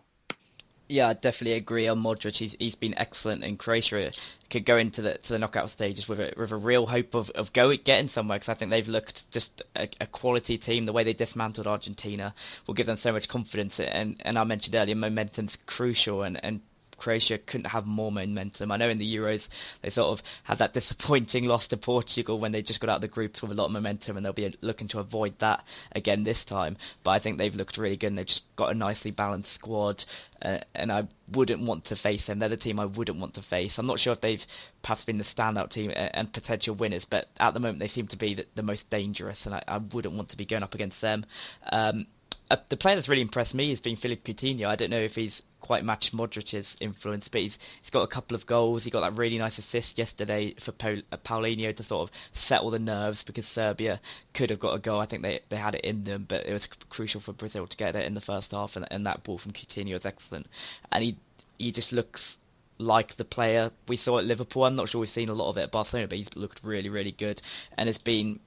[0.91, 2.35] Yeah, I definitely agree on Modric.
[2.35, 4.11] He's he's been excellent in Croatia.
[4.49, 7.29] Could go into the to the knockout stages with a with a real hope of
[7.29, 10.85] of going getting somewhere because I think they've looked just a, a, quality team.
[10.85, 12.35] The way they dismantled Argentina
[12.67, 13.79] will give them so much confidence.
[13.79, 16.23] And and I mentioned earlier, momentum's crucial.
[16.23, 16.59] And and
[17.01, 18.71] Croatia couldn't have more momentum.
[18.71, 19.47] I know in the Euros
[19.81, 23.01] they sort of had that disappointing loss to Portugal when they just got out of
[23.01, 26.23] the groups with a lot of momentum, and they'll be looking to avoid that again
[26.23, 26.77] this time.
[27.03, 30.05] But I think they've looked really good, and they've just got a nicely balanced squad.
[30.43, 32.37] Uh, and I wouldn't want to face them.
[32.37, 33.79] They're the team I wouldn't want to face.
[33.79, 34.45] I'm not sure if they've
[34.83, 38.17] perhaps been the standout team and potential winners, but at the moment they seem to
[38.17, 41.01] be the, the most dangerous, and I, I, wouldn't want to be going up against
[41.01, 41.25] them.
[41.71, 42.07] Um,
[42.49, 44.65] uh, the player that's really impressed me has been Philippe Coutinho.
[44.65, 48.35] I don't know if he's quite match Modric's influence, but he's he's got a couple
[48.35, 48.83] of goals.
[48.83, 52.79] He got that really nice assist yesterday for uh, Paulinho to sort of settle the
[52.79, 54.01] nerves because Serbia
[54.33, 54.99] could have got a goal.
[54.99, 57.77] I think they they had it in them, but it was crucial for Brazil to
[57.77, 60.47] get it in the first half, and, and that ball from Coutinho was excellent.
[60.91, 61.17] And he
[61.57, 62.37] he just looks
[62.77, 64.65] like the player we saw at Liverpool.
[64.65, 66.89] I'm not sure we've seen a lot of it at Barcelona, but he's looked really,
[66.89, 67.41] really good
[67.77, 68.39] and has been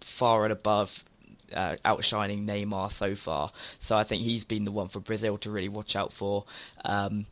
[0.00, 1.04] far and above
[1.52, 3.52] uh, outshining Neymar so far.
[3.80, 6.44] So I think he's been the one for Brazil to really watch out for.
[6.84, 7.26] Um,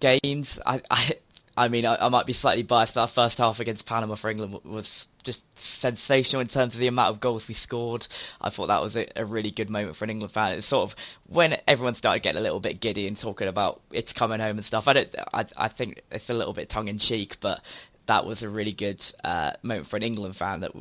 [0.00, 1.14] games, I, I,
[1.56, 4.30] I mean, I, I, might be slightly biased, but our first half against Panama for
[4.30, 8.06] England was just sensational in terms of the amount of goals we scored.
[8.40, 10.52] I thought that was a, a really good moment for an England fan.
[10.52, 14.12] It's sort of when everyone started getting a little bit giddy and talking about it's
[14.12, 14.86] coming home and stuff.
[14.86, 17.60] I don't, I, I think it's a little bit tongue in cheek, but
[18.06, 20.72] that was a really good uh, moment for an England fan that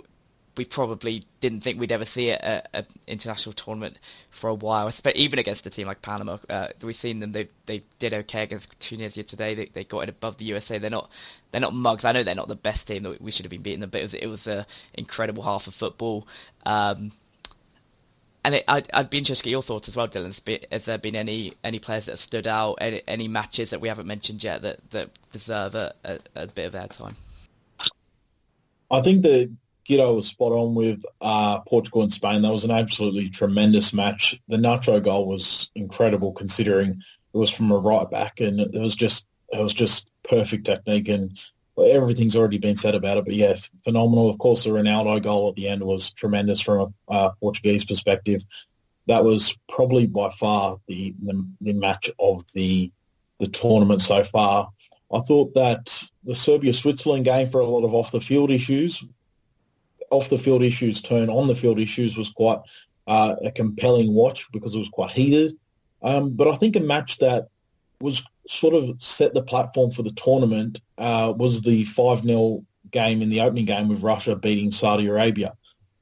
[0.57, 3.97] we probably didn't think we'd ever see at an international tournament
[4.29, 4.91] for a while.
[5.03, 7.31] But even against a team like Panama, uh, we've seen them.
[7.31, 9.53] They they did okay against Tunisia today.
[9.55, 10.77] They they got it above the USA.
[10.77, 11.09] They're not
[11.51, 12.05] they're not mugs.
[12.05, 13.03] I know they're not the best team.
[13.03, 15.67] That we should have been beating them, but it was it was an incredible half
[15.67, 16.27] of football.
[16.65, 17.11] Um,
[18.43, 20.33] and it, I'd, I'd be interested to get your thoughts as well, Dylan.
[20.71, 23.89] Has there been any, any players that have stood out, any, any matches that we
[23.89, 27.15] haven't mentioned yet that, that deserve a, a, a bit of airtime?
[28.89, 29.51] I think that
[29.87, 32.41] Guto was spot on with uh, Portugal and Spain.
[32.41, 34.39] That was an absolutely tremendous match.
[34.47, 37.01] The Nacho goal was incredible, considering
[37.33, 41.07] it was from a right back, and it was just it was just perfect technique,
[41.07, 41.39] and
[41.79, 43.25] everything's already been said about it.
[43.25, 44.29] But yeah, phenomenal.
[44.29, 48.43] Of course, the Ronaldo goal at the end was tremendous from a uh, Portuguese perspective.
[49.05, 52.91] That was probably by far the, the the match of the
[53.39, 54.69] the tournament so far.
[55.13, 59.05] I thought that the Serbia-Switzerland game for a lot of off-the-field issues,
[60.09, 62.59] off-the-field issues turn on the field issues was quite
[63.07, 65.57] uh, a compelling watch because it was quite heated.
[66.01, 67.47] Um, but I think a match that
[67.99, 73.29] was sort of set the platform for the tournament uh, was the 5-0 game in
[73.29, 75.53] the opening game with Russia beating Saudi Arabia,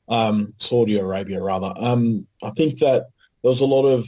[0.10, 1.74] um, Saudi Arabia rather.
[1.76, 3.08] Um, I think that
[3.42, 4.06] there was a lot of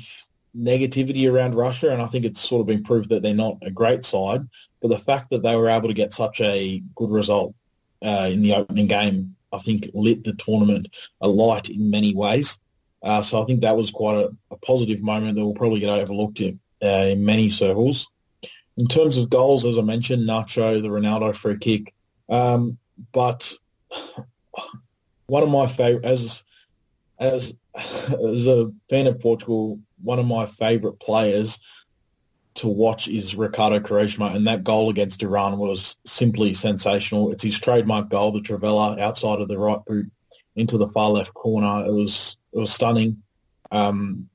[0.55, 3.71] negativity around Russia, and I think it's sort of been proved that they're not a
[3.71, 4.47] great side.
[4.81, 7.55] But the fact that they were able to get such a good result
[8.03, 12.59] uh, in the opening game, I think lit the tournament alight in many ways.
[13.01, 15.89] Uh, so I think that was quite a, a, positive moment that will probably get
[15.89, 18.07] overlooked in, uh, in many circles.
[18.75, 21.93] In terms of goals, as I mentioned, Nacho, the Ronaldo free kick.
[22.27, 22.77] Um,
[23.13, 23.53] but
[25.27, 26.43] one of my favorite, as
[27.19, 31.59] as as a fan of Portugal, one of my favourite players
[32.57, 37.31] to watch is Ricardo Quaresma, and that goal against Iran was simply sensational.
[37.31, 40.11] It's his trademark goal, the trivela outside of the right boot
[40.55, 41.85] into the far left corner.
[41.85, 43.21] It was it was stunning,
[43.71, 44.29] um,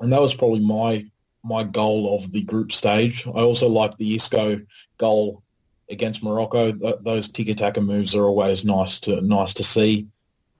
[0.00, 1.06] and that was probably my
[1.42, 3.26] my goal of the group stage.
[3.26, 4.60] I also like the Isco
[4.98, 5.42] goal
[5.88, 6.72] against Morocco.
[7.00, 10.08] those tiki taka moves are always nice to nice to see.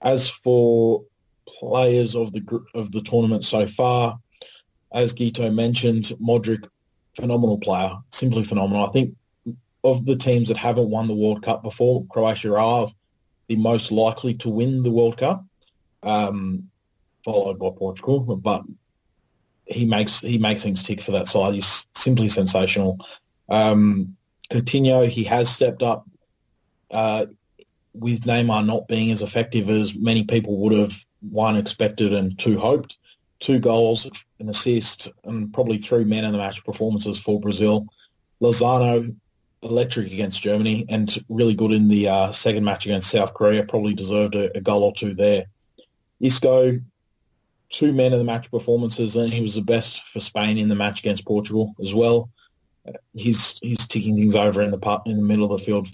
[0.00, 1.04] As for
[1.46, 4.18] players of the group of the tournament so far,
[4.92, 6.68] as Guto mentioned, Modric
[7.16, 8.86] phenomenal player, simply phenomenal.
[8.86, 9.16] I think
[9.82, 12.88] of the teams that haven't won the World Cup before, Croatia are
[13.48, 15.44] the most likely to win the World Cup,
[16.02, 16.68] um,
[17.24, 18.20] followed by Portugal.
[18.20, 18.62] But
[19.64, 21.54] he makes he makes things tick for that side.
[21.54, 22.98] He's simply sensational.
[23.48, 24.16] Um,
[24.50, 26.06] Coutinho, he has stepped up
[26.90, 27.26] uh,
[27.94, 32.58] with Neymar not being as effective as many people would have one expected and two
[32.58, 32.98] hoped
[33.40, 37.86] two goals, an assist, and probably three men in the match performances for Brazil.
[38.40, 39.14] Lozano,
[39.62, 43.64] electric against Germany, and really good in the uh, second match against South Korea.
[43.64, 45.46] Probably deserved a, a, goal or two there.
[46.20, 46.78] Isco,
[47.70, 50.74] two men in the match performances, and he was the best for Spain in the
[50.74, 52.30] match against Portugal as well.
[53.14, 55.88] He's he's ticking things over in the in the middle of the field,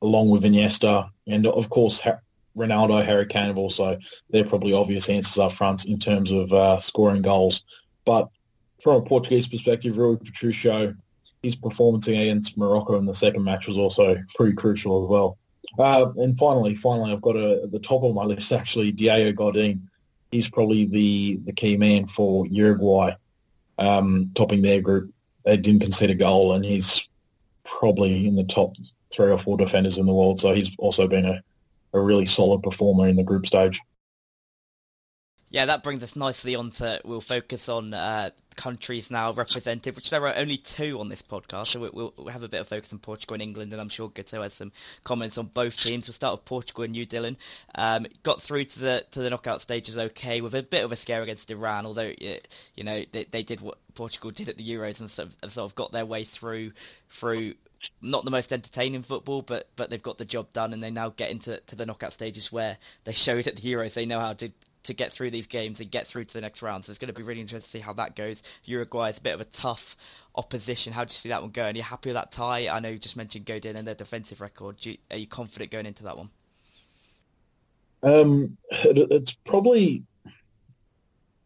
[0.00, 2.00] along with Iniesta, and of course
[2.58, 3.98] Ronaldo, Harry Kane have also,
[4.30, 7.62] they're probably obvious answers up front in terms of uh, scoring goals.
[8.04, 8.28] But
[8.82, 10.94] from a Portuguese perspective, Rui Patricio,
[11.42, 15.38] his performance against Morocco in the second match was also pretty crucial as well.
[15.78, 19.32] Uh, and finally, finally, I've got a, at the top of my list actually Diego
[19.32, 19.88] Godin.
[20.30, 23.12] He's probably the, the key man for Uruguay,
[23.78, 25.12] um, topping their group.
[25.44, 27.08] They didn't concede a goal, and he's
[27.64, 28.74] probably in the top
[29.10, 30.40] three or four defenders in the world.
[30.40, 31.42] So he's also been a
[31.92, 33.80] a really solid performer in the group stage.
[35.50, 40.10] Yeah, that brings us nicely on to we'll focus on uh, countries now represented, which
[40.10, 41.68] there are only two on this podcast.
[41.68, 44.10] So we'll, we'll have a bit of focus on Portugal and England, and I'm sure
[44.10, 44.72] Guto has some
[45.04, 46.06] comments on both teams.
[46.06, 47.36] We'll start with Portugal and New Dylan.
[47.76, 50.96] Um, got through to the to the knockout stages okay with a bit of a
[50.96, 55.00] scare against Iran, although you know they, they did what Portugal did at the Euros
[55.00, 56.72] and sort of, sort of got their way through
[57.08, 57.54] through
[58.02, 61.10] not the most entertaining football, but but they've got the job done, and they now
[61.10, 64.32] get into to the knockout stages where they showed at the Euros they know how
[64.34, 64.50] to
[64.84, 66.84] to get through these games and get through to the next round.
[66.84, 68.42] So it's going to be really interesting to see how that goes.
[68.64, 69.96] Uruguay is a bit of a tough
[70.34, 70.92] opposition.
[70.92, 71.74] How do you see that one going?
[71.74, 72.68] Are you happy with that tie?
[72.68, 74.76] I know you just mentioned Godin and their defensive record.
[74.86, 76.30] You, are you confident going into that one?
[78.02, 80.04] Um, it's probably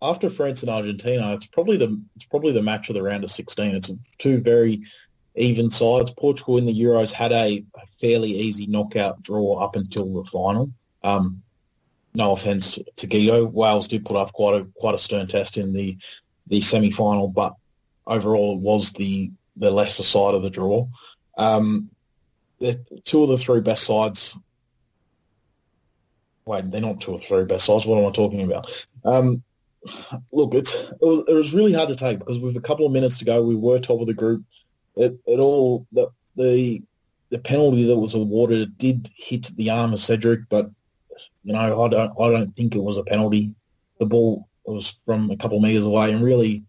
[0.03, 1.35] after France and Argentina.
[1.35, 3.75] It's probably the it's probably the match of the round of sixteen.
[3.75, 4.83] It's two very
[5.35, 6.11] even sides.
[6.11, 10.71] Portugal in the Euros had a, a fairly easy knockout draw up until the final.
[11.03, 11.43] Um,
[12.15, 15.73] no offence to Guto, Wales did put up quite a quite a stern test in
[15.73, 15.97] the
[16.47, 17.55] the semi final, but
[18.07, 20.87] overall it was the the lesser side of the draw.
[21.39, 21.89] Um,
[22.59, 24.37] the two of the three best sides
[26.45, 27.87] wait, they're not two or three best sides.
[27.87, 28.73] What am I talking about?
[29.05, 29.43] Um,
[30.33, 32.93] look, it's it was, it was really hard to take because with a couple of
[32.93, 34.43] minutes to go, we were top of the group.
[34.97, 36.83] It, it all the, the
[37.31, 40.71] the penalty that was awarded did hit the arm of Cedric, but
[41.45, 43.55] you know I don't I don't think it was a penalty.
[43.99, 46.65] The ball was from a couple of meters away, and really,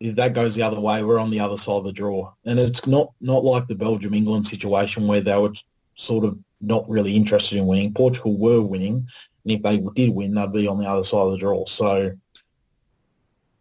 [0.00, 2.32] if that goes the other way, we're on the other side of the draw.
[2.44, 5.52] And it's not not like the Belgium England situation where they were
[5.96, 7.92] sort of not really interested in winning.
[7.92, 9.06] Portugal were winning,
[9.44, 11.66] and if they did win, they'd be on the other side of the draw.
[11.66, 12.12] So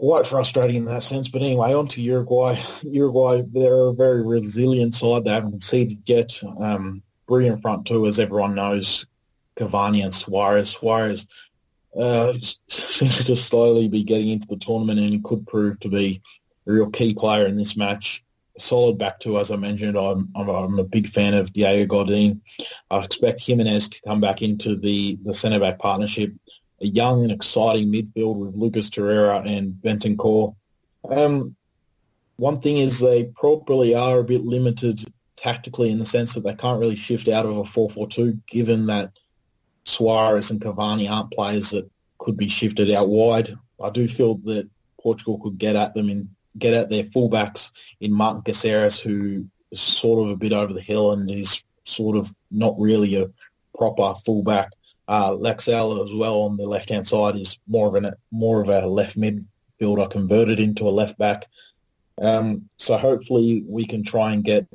[0.01, 1.29] quite frustrating in that sense.
[1.29, 2.59] But anyway, on to Uruguay.
[2.81, 5.23] Uruguay, they're a very resilient side.
[5.23, 6.41] They haven't conceded yet.
[6.59, 9.05] Um, brilliant front two, as everyone knows.
[9.55, 10.71] Cavani and Suarez.
[10.71, 11.27] Suarez
[11.95, 12.33] uh,
[12.67, 16.21] seems to just slowly be getting into the tournament and could prove to be
[16.65, 18.23] a real key player in this match.
[18.57, 19.97] Solid back two, as I mentioned.
[19.97, 22.41] I'm, I'm, I'm a big fan of Diego Godin.
[22.89, 26.33] I expect Giménez to come back into the, the centre-back partnership
[26.81, 30.55] a young and exciting midfield with Lucas Torreira and Bentancur.
[31.09, 31.55] Um,
[32.37, 36.55] one thing is they probably are a bit limited tactically in the sense that they
[36.55, 39.11] can't really shift out of a 4-4-2 given that
[39.83, 41.89] Suarez and Cavani aren't players that
[42.19, 43.55] could be shifted out wide.
[43.81, 48.13] I do feel that Portugal could get at them and get at their fullbacks in
[48.13, 52.33] Martin Caceres, who is sort of a bit over the hill and is sort of
[52.51, 53.29] not really a
[53.75, 54.71] proper fullback.
[55.11, 58.69] Uh, Laxalt as well on the left hand side is more of an more of
[58.69, 61.47] a left midfielder converted into a left back.
[62.21, 64.67] Um, so hopefully we can try and get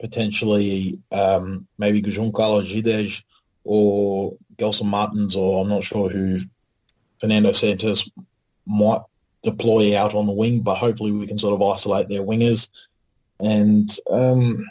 [0.00, 3.22] potentially um, maybe Gonçalo Guedes
[3.64, 6.40] or Gelson Martins or I'm not sure who
[7.20, 8.08] Fernando Santos
[8.64, 9.02] might
[9.42, 12.70] deploy out on the wing, but hopefully we can sort of isolate their wingers.
[13.40, 14.64] And um,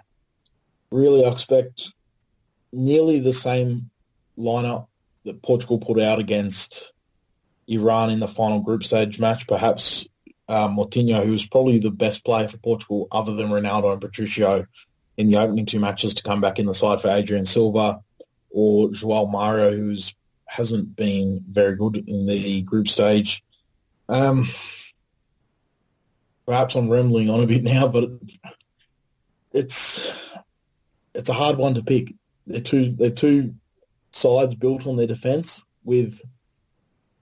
[0.90, 1.92] really, I expect
[2.74, 3.92] nearly the same
[4.36, 4.88] lineup
[5.26, 6.92] that Portugal put out against
[7.68, 9.48] Iran in the final group stage match.
[9.48, 10.08] Perhaps
[10.48, 14.66] uh, Moutinho, who was probably the best player for Portugal other than Ronaldo and Patricio
[15.18, 18.02] in the opening two matches to come back in the side for Adrien Silva,
[18.50, 19.96] or Joao Mario, who
[20.46, 23.44] hasn't been very good in the group stage.
[24.10, 24.50] Um,
[26.46, 28.10] perhaps I'm rambling on a bit now, but
[29.54, 30.12] it's
[31.14, 32.14] it's a hard one to pick.
[32.48, 33.56] They're two they're two
[34.12, 36.20] sides built on their defence with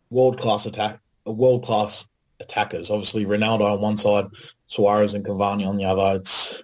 [0.09, 2.07] world class attack, uh, world class
[2.39, 2.89] attackers.
[2.89, 4.27] Obviously, Ronaldo on one side,
[4.67, 6.19] Suarez and Cavani on the other.
[6.19, 6.61] It's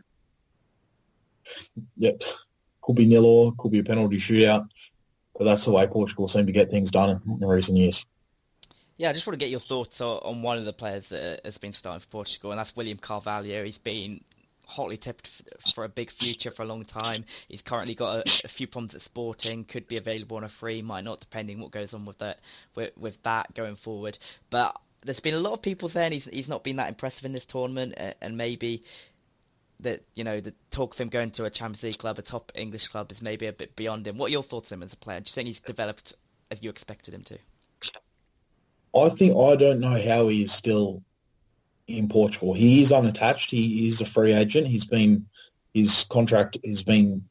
[1.97, 2.21] yep,
[2.81, 4.67] could be nil or could be a penalty shootout,
[5.37, 8.05] but that's the way Portugal seem to get things done in, in recent years.
[8.97, 11.41] Yeah, I just want to get your thoughts on one of the players that uh,
[11.43, 13.65] has been starting for Portugal, and that's William Carvalho.
[13.65, 14.21] He's been
[14.67, 15.29] hotly tipped
[15.73, 17.25] for a big future for a long time.
[17.47, 19.63] He's currently got a, a, few problems at Sporting.
[19.63, 22.39] Could be available on a free, might not, depending what goes on with that
[22.75, 24.17] with, with that going forward.
[24.49, 27.31] But there's been a lot of people saying he's he's not been that impressive in
[27.31, 28.83] this tournament, and maybe
[29.79, 32.51] that you know the talk of him going to a Champions League club, a top
[32.55, 34.17] English club, is maybe a bit beyond him.
[34.17, 35.19] What are your thoughts on him as a player?
[35.19, 36.13] Do you think he's developed
[36.51, 37.37] as you expected him to?
[38.95, 41.03] I think I don't know how he is still
[41.87, 42.53] in Portugal.
[42.53, 43.51] He is unattached.
[43.51, 44.67] He is a free agent.
[44.67, 45.27] He's been
[45.73, 47.25] his contract has been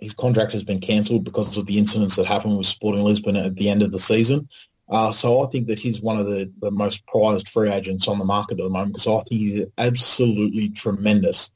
[0.00, 3.56] his contract has been cancelled because of the incidents that happened with Sporting Lisbon at
[3.56, 4.48] the end of the season.
[4.88, 8.18] Uh, so I think that he's one of the, the most prized free agents on
[8.18, 11.50] the market at the moment because I think he's absolutely tremendous.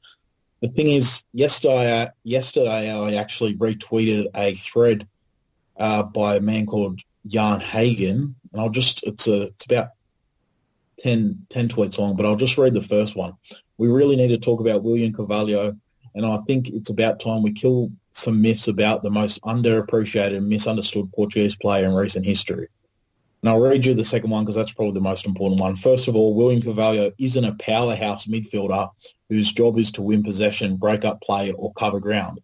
[0.61, 5.07] The thing is, yesterday, yesterday I actually retweeted a thread
[5.77, 9.89] uh, by a man called Jan Hagen, and I'll just it's a it's about
[11.03, 13.33] 10, 10 tweets long, but I'll just read the first one.
[13.77, 15.75] We really need to talk about William Carvalho,
[16.15, 20.47] and I think it's about time we kill some myths about the most underappreciated and
[20.47, 22.67] misunderstood Portuguese player in recent history.
[23.41, 25.75] And I'll read you the second one because that's probably the most important one.
[25.75, 28.89] First of all, William Carvalho isn't a powerhouse midfielder
[29.27, 32.39] whose job is to win possession, break up play, or cover ground.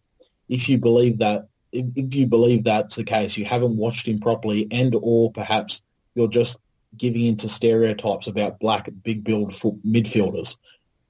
[0.49, 4.19] If you believe that, if, if you believe that's the case, you haven't watched him
[4.19, 5.79] properly, and or perhaps
[6.15, 6.57] you're just
[6.97, 10.57] giving into stereotypes about black big build midfielders,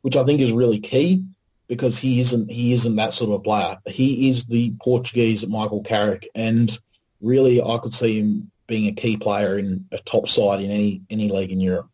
[0.01, 1.23] which I think is really key
[1.67, 3.77] because he isn't he isn't that sort of a player.
[3.85, 6.77] He is the Portuguese Michael Carrick, and
[7.21, 11.01] really I could see him being a key player in a top side in any
[11.09, 11.89] any league in Europe.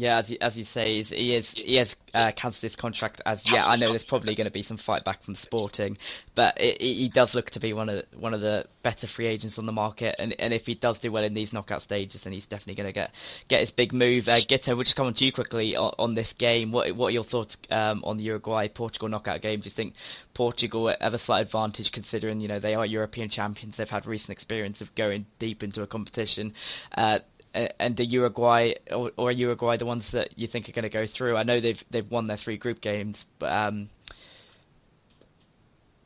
[0.00, 3.20] Yeah, as you, as you say, he is he has uh, cancelled his contract.
[3.26, 5.98] As yeah, I know there's probably going to be some fight back from Sporting,
[6.34, 9.26] but it, it, he does look to be one of one of the better free
[9.26, 10.16] agents on the market.
[10.18, 12.88] And and if he does do well in these knockout stages, then he's definitely going
[12.88, 13.12] to get
[13.48, 14.28] get his big move.
[14.28, 16.72] Uh, Guto, we'll just come on to you quickly on, on this game.
[16.72, 19.60] What what are your thoughts um, on the Uruguay Portugal knockout game?
[19.60, 19.94] Do you think
[20.34, 23.76] Portugal have a slight advantage considering you know they are European champions?
[23.76, 26.54] They've had recent experience of going deep into a competition.
[26.96, 27.20] Uh,
[27.78, 31.06] and the Uruguay or, or Uruguay the ones that you think are going to go
[31.06, 31.36] through?
[31.36, 33.88] I know they've they've won their three group games, but um,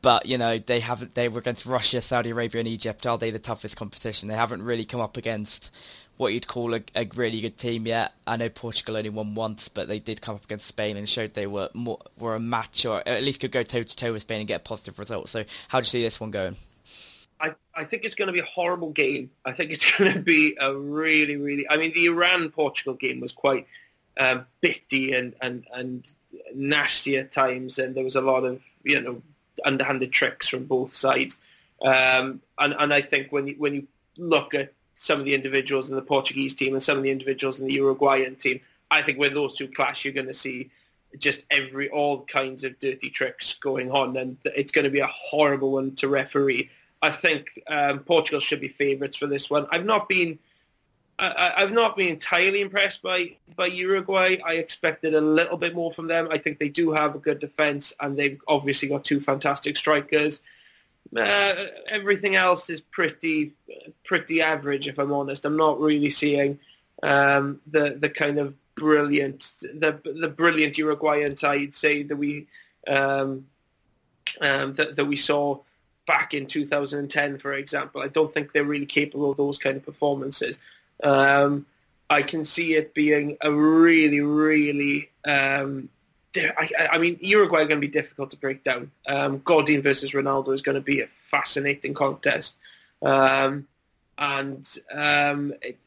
[0.01, 1.15] but you know they haven't.
[1.15, 3.05] They were against Russia, Saudi Arabia, and Egypt.
[3.05, 4.29] Are they the toughest competition?
[4.29, 5.69] They haven't really come up against
[6.17, 8.13] what you'd call a, a really good team yet.
[8.27, 11.33] I know Portugal only won once, but they did come up against Spain and showed
[11.33, 14.21] they were more, were a match, or at least could go toe to toe with
[14.21, 15.29] Spain and get a positive result.
[15.29, 16.57] So how do you see this one going?
[17.43, 19.29] I, I think it's going to be a horrible game.
[19.43, 21.69] I think it's going to be a really, really.
[21.69, 23.67] I mean, the Iran Portugal game was quite
[24.17, 26.07] um, bitty and, and, and
[26.55, 29.21] nasty at times, and there was a lot of you know
[29.65, 31.37] underhanded tricks from both sides.
[31.81, 33.87] Um, and, and I think when you, when you
[34.17, 37.59] look at some of the individuals in the Portuguese team and some of the individuals
[37.59, 40.71] in the Uruguayan team, I think when those two clash, you're going to see
[41.19, 45.07] just every all kinds of dirty tricks going on, and it's going to be a
[45.07, 46.69] horrible one to referee.
[47.03, 49.67] I think um, Portugal should be favourites for this one.
[49.71, 50.39] I've not been
[51.19, 54.37] I, have not been entirely impressed by, by Uruguay.
[54.43, 56.27] I expected a little bit more from them.
[56.31, 60.41] I think they do have a good defence, and they've obviously got two fantastic strikers.
[61.15, 63.53] Uh, everything else is pretty
[64.03, 65.45] pretty average, if I'm honest.
[65.45, 66.57] I'm not really seeing
[67.03, 72.47] um, the the kind of brilliant the the brilliant Uruguayan side say that we
[72.87, 73.45] um,
[74.41, 75.59] um, that, that we saw
[76.05, 78.01] back in 2010, for example.
[78.01, 80.59] I don't think they're really capable of those kind of performances.
[81.03, 81.65] Um,
[82.09, 85.09] I can see it being a really, really.
[85.25, 85.89] Um,
[86.35, 88.91] I, I, mean, Uruguay are going to be difficult to break down.
[89.07, 92.57] Um, Godin versus Ronaldo is going to be a fascinating contest,
[93.03, 93.67] um,
[94.17, 95.77] and um, it,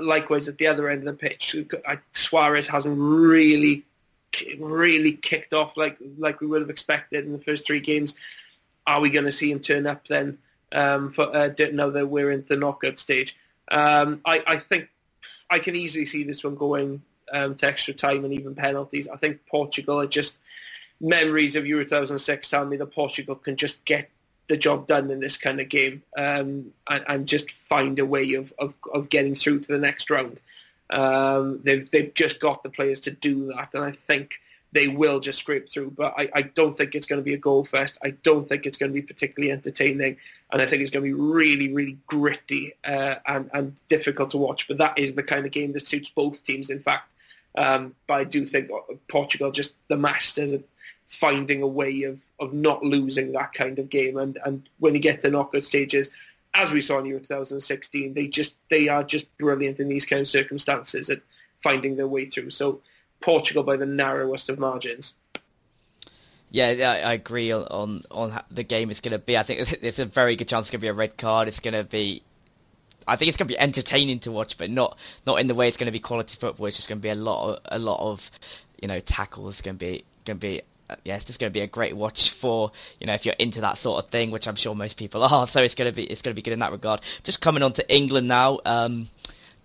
[0.00, 1.56] likewise at the other end of the pitch,
[2.12, 3.84] Suarez hasn't really,
[4.58, 8.14] really kicked off like like we would have expected in the first three games
[8.88, 10.38] are we going to see him turn up then
[10.72, 13.36] um, for uh, now that we're into the knockout stage?
[13.70, 14.88] Um, I, I, think
[15.50, 19.06] I can easily see this one going um, to extra time and even penalties.
[19.06, 20.38] I think Portugal are just
[21.00, 24.08] memories of Euro 2006 tell me that Portugal can just get
[24.48, 28.32] the job done in this kind of game um, and, and, just find a way
[28.32, 30.40] of, of, of, getting through to the next round.
[30.88, 34.40] Um, they've, they've just got the players to do that, and I think
[34.72, 35.90] they will just scrape through.
[35.92, 37.98] But I, I don't think it's going to be a goal fest.
[38.02, 40.16] I don't think it's going to be particularly entertaining,
[40.52, 44.38] and I think it's going to be really, really gritty uh, and, and difficult to
[44.38, 44.68] watch.
[44.68, 47.10] But that is the kind of game that suits both teams, in fact.
[47.56, 48.70] Um, but I do think
[49.08, 50.62] Portugal just the masters of
[51.08, 54.18] finding a way of, of not losing that kind of game.
[54.18, 56.10] And, and when you get to knockout stages,
[56.54, 60.20] as we saw in Euro 2016, they just they are just brilliant in these kind
[60.20, 61.20] of circumstances at
[61.60, 62.50] finding their way through.
[62.50, 62.80] So
[63.20, 65.14] Portugal by the narrowest of margins.
[66.50, 69.36] Yeah, I agree on on the game is going to be.
[69.36, 71.48] I think there's a very good chance it's going to be a red card.
[71.48, 72.22] It's going to be.
[73.06, 74.96] I think it's going to be entertaining to watch, but not
[75.26, 76.66] not in the way it's going to be quality football.
[76.66, 78.30] It's just going to be a lot of a lot of
[78.80, 79.56] you know tackles.
[79.56, 80.62] It's going to be going to be
[81.04, 83.60] yeah, it's just going to be a great watch for you know if you're into
[83.60, 85.46] that sort of thing, which I'm sure most people are.
[85.48, 87.00] So it's going to be it's going to be good in that regard.
[87.24, 88.60] Just coming on to England now.
[88.64, 89.10] Um,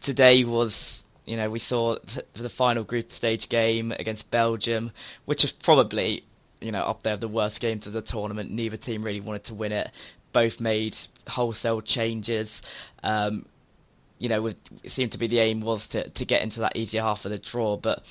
[0.02, 1.98] today was you know, we saw
[2.34, 4.92] the final group stage game against Belgium,
[5.26, 6.24] which was probably,
[6.60, 8.52] you know, up there the worst games of the tournament.
[8.52, 9.92] Neither team really wanted to win it.
[10.34, 10.98] Both made
[11.28, 12.62] wholesale changes.
[13.04, 13.46] Um,
[14.20, 14.58] you know, it
[14.88, 17.38] seemed to be the aim was to, to get into that easier half of the
[17.38, 18.04] draw, but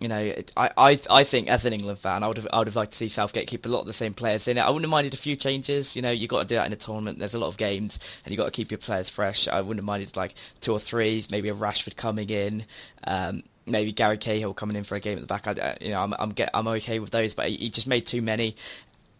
[0.00, 2.68] you know, I, I I think as an England fan, I would have I would
[2.68, 4.62] have liked to see Southgate keep a lot of the same players in it.
[4.62, 5.94] I wouldn't have minded a few changes.
[5.94, 7.18] You know, you got to do that in a tournament.
[7.18, 9.46] There's a lot of games, and you have got to keep your players fresh.
[9.46, 12.64] I wouldn't have minded like two or three, maybe a Rashford coming in,
[13.04, 15.46] um, maybe Gary Cahill coming in for a game at the back.
[15.46, 18.06] I, you know, I'm I'm get I'm okay with those, but he, he just made
[18.06, 18.56] too many,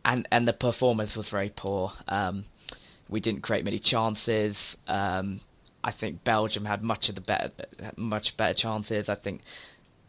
[0.07, 1.93] and and the performance was very poor.
[2.09, 2.47] Um,
[3.07, 4.79] we didn't create many chances.
[4.89, 5.41] Um,
[5.83, 7.51] I think Belgium had much of the better,
[7.97, 9.09] much better chances.
[9.09, 9.43] I think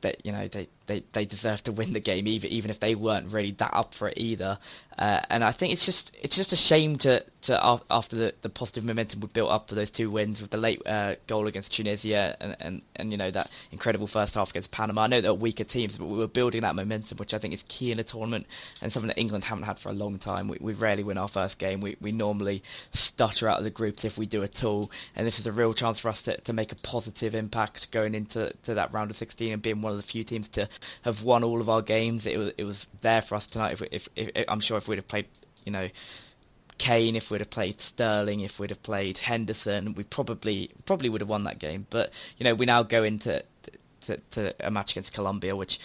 [0.02, 2.96] that you know they they they deserve to win the game, even even if they
[2.96, 4.58] weren't really that up for it either.
[5.02, 8.50] Uh, and I think it's just it's just a shame to, to after the, the
[8.50, 11.74] positive momentum we built up for those two wins with the late uh, goal against
[11.74, 15.04] Tunisia and, and, and you know that incredible first half against Panama.
[15.04, 17.64] I know they're weaker teams, but we were building that momentum, which I think is
[17.68, 18.46] key in a tournament
[18.82, 20.48] and something that England haven't had for a long time.
[20.48, 21.80] We, we rarely win our first game.
[21.80, 22.62] We we normally
[22.94, 25.74] stutter out of the groups if we do at all, and this is a real
[25.74, 29.18] chance for us to, to make a positive impact going into to that round of
[29.18, 30.68] 16 and being one of the few teams to
[31.04, 32.26] have won all of our games.
[32.26, 33.74] It was it was there for us tonight.
[33.74, 35.28] If, if, if I'm sure if we'd have played,
[35.66, 35.90] you know,
[36.78, 41.22] Kane, if we'd have played Sterling, if we'd have played Henderson, we probably probably would
[41.22, 41.88] have won that game.
[41.90, 43.44] But you know, we now go into
[44.02, 45.80] to, to a match against Colombia, which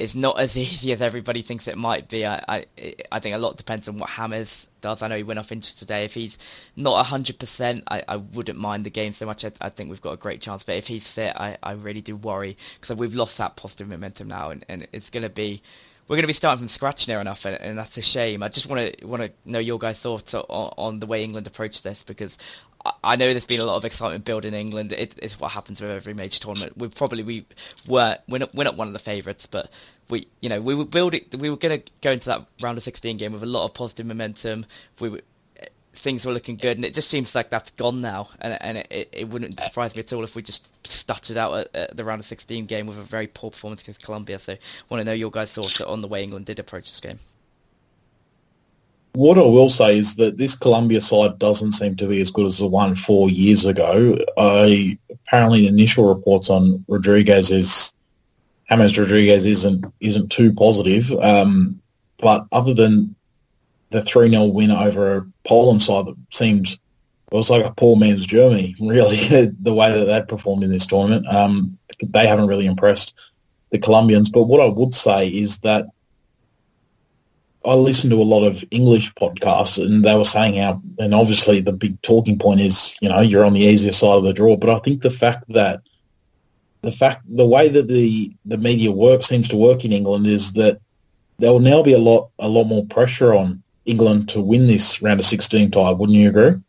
[0.00, 2.26] is not as easy as everybody thinks it might be.
[2.26, 5.02] I, I, I think a lot depends on what James does.
[5.02, 6.04] I know he went off injured today.
[6.04, 6.38] If he's
[6.76, 9.44] not 100%, I, I wouldn't mind the game so much.
[9.44, 10.62] I, I think we've got a great chance.
[10.62, 14.28] But if he's fit, I, I really do worry because we've lost that positive momentum
[14.28, 15.62] now, and, and it's going to be
[16.10, 18.42] we're going to be starting from scratch near enough, and, and that's a shame.
[18.42, 21.46] I just want to want to know your guys' thoughts on, on the way England
[21.46, 22.36] approach this because
[23.04, 24.92] I, know there's been a lot of excitement built in England.
[24.92, 26.76] It, it's what happens with every major tournament.
[26.78, 27.46] We probably we
[27.86, 29.70] were we're not, we're not one of the favourites, but
[30.08, 32.84] we you know we were building we were going to go into that round of
[32.84, 34.66] 16 game with a lot of positive momentum.
[34.98, 35.20] We were
[35.92, 38.30] things were looking good, and it just seems like that's gone now.
[38.40, 41.76] And, and it, it, wouldn't surprise me at all if we just stuttered out at,
[41.76, 44.38] at, the round of 16 game with a very poor performance against Colombia.
[44.38, 44.58] So, I
[44.88, 47.18] want to know your guys' thoughts on the way England did approach this game.
[49.12, 52.46] What I will say is that this Colombia side doesn't seem to be as good
[52.46, 54.16] as the one four years ago.
[54.36, 57.92] I apparently initial reports on Rodriguez is
[58.68, 61.12] James Rodriguez isn't isn't too positive.
[61.12, 61.80] Um,
[62.18, 63.16] but other than
[63.90, 66.78] the 3 0 win over a Poland side that seemed it
[67.36, 69.16] was like a poor man's Germany, really,
[69.60, 71.26] the way that they performed in this tournament.
[71.26, 73.14] Um, they haven't really impressed
[73.70, 74.30] the Colombians.
[74.30, 75.86] But what I would say is that
[77.64, 81.60] I listened to a lot of English podcasts and they were saying how, and obviously
[81.60, 84.56] the big talking point is, you know, you're on the easier side of the draw.
[84.56, 85.82] But I think the fact that
[86.82, 90.54] the fact, the way that the, the media work seems to work in England is
[90.54, 90.80] that
[91.38, 95.02] there will now be a lot, a lot more pressure on England to win this
[95.02, 95.90] round of 16 tie.
[95.90, 96.62] Wouldn't you agree?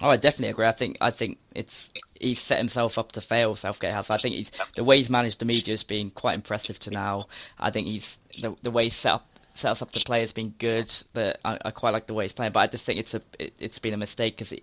[0.00, 0.66] Oh, I definitely agree.
[0.66, 3.54] I think I think it's he's set himself up to fail.
[3.54, 4.10] Southgate has.
[4.10, 7.28] I think he's the way he's managed the media has been quite impressive to now.
[7.58, 10.32] I think he's the the way he's set up set us up to play has
[10.32, 10.92] been good.
[11.12, 13.22] That I, I, quite like the way he's playing, but I just think it's a
[13.38, 14.58] it, has been a mistake because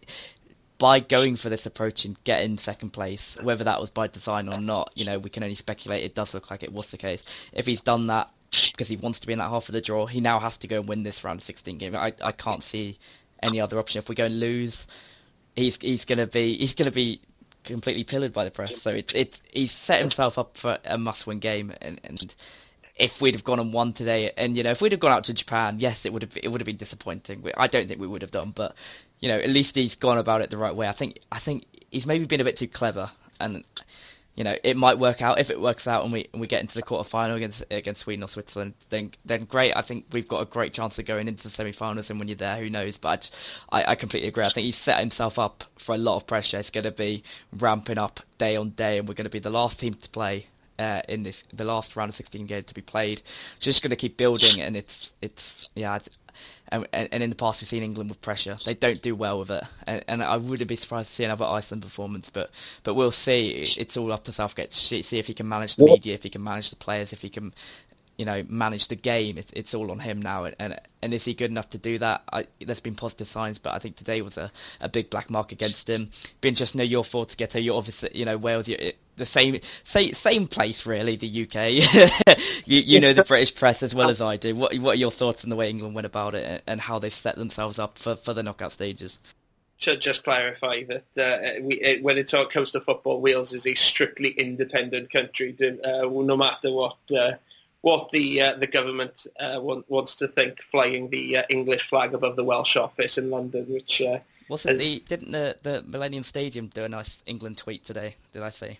[0.77, 4.61] by going for this approach and getting second place, whether that was by design or
[4.61, 6.03] not, you know, we can only speculate.
[6.03, 7.23] It does look like it was the case.
[7.51, 10.05] If he's done that because he wants to be in that half of the draw.
[10.05, 11.95] He now has to go and win this round 16 game.
[11.95, 12.97] I, I can't see
[13.41, 13.99] any other option.
[13.99, 14.87] If we go and lose,
[15.55, 17.21] he's he's gonna be he's gonna be
[17.63, 18.81] completely pillared by the press.
[18.81, 22.33] So it's it he's set himself up for a must-win game, and, and
[22.99, 25.23] if we'd have gone and won today, and you know if we'd have gone out
[25.25, 27.43] to Japan, yes, it would have it would have been disappointing.
[27.57, 28.75] I don't think we would have done, but
[29.19, 30.87] you know at least he's gone about it the right way.
[30.87, 33.63] I think I think he's maybe been a bit too clever, and
[34.39, 35.37] you know, it might work out.
[35.37, 38.23] If it works out and we and we get into the quarterfinal against against Sweden
[38.23, 39.75] or Switzerland, then then great.
[39.75, 42.09] I think we've got a great chance of going into the semi-finals.
[42.09, 42.97] And when you're there, who knows?
[42.97, 43.29] But
[43.69, 44.45] I, I completely agree.
[44.45, 46.57] I think he's set himself up for a lot of pressure.
[46.57, 47.21] It's going to be
[47.51, 50.47] ramping up day on day, and we're going to be the last team to play
[50.79, 53.21] uh, in this the last round of 16 games to be played.
[53.59, 55.99] Just going to keep building, and it's it's yeah.
[56.71, 58.57] And, and, in the past, we've seen England with pressure.
[58.63, 61.43] They don't do well with it, and, and, I wouldn't be surprised to see another
[61.43, 62.29] Iceland performance.
[62.31, 62.51] But
[62.83, 63.73] but we'll see.
[63.75, 66.29] It's all up to Southgate to see if he can manage the media, if he
[66.29, 67.53] can manage the players, if he can,
[68.19, 69.37] you know, manage the game.
[69.37, 70.43] It's it's all on him now.
[70.43, 72.21] And and is he good enough to do that?
[72.33, 74.51] I, there's been positive signs, but I think today was a,
[74.81, 76.09] a big black mark against him.
[76.41, 77.63] Being just know your thoughts, Guto.
[77.63, 78.67] You're obviously, you know, Wales.
[78.67, 83.83] You, the same same same place really the UK you you know the British press
[83.83, 86.05] as well as I do what what are your thoughts on the way England went
[86.05, 89.19] about it and how they've set themselves up for, for the knockout stages
[89.75, 93.75] should just clarify that uh, we, it, when it comes to football Wales is a
[93.75, 95.53] strictly independent country
[95.83, 97.33] uh, no matter what uh,
[97.81, 102.13] what the uh, the government uh, want, wants to think flying the uh, English flag
[102.13, 104.01] above the Welsh office in London which
[104.47, 108.49] wasn't the didn't the, the Millennium Stadium do a nice England tweet today did I
[108.49, 108.79] say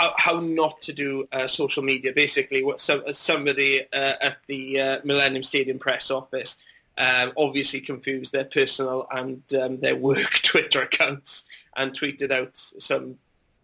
[0.00, 2.12] how, how not to do uh, social media.
[2.14, 6.56] Basically, what somebody uh, at the uh, Millennium Stadium press office
[6.96, 11.44] um, obviously confused their personal and um, their work Twitter accounts
[11.76, 13.16] and tweeted out some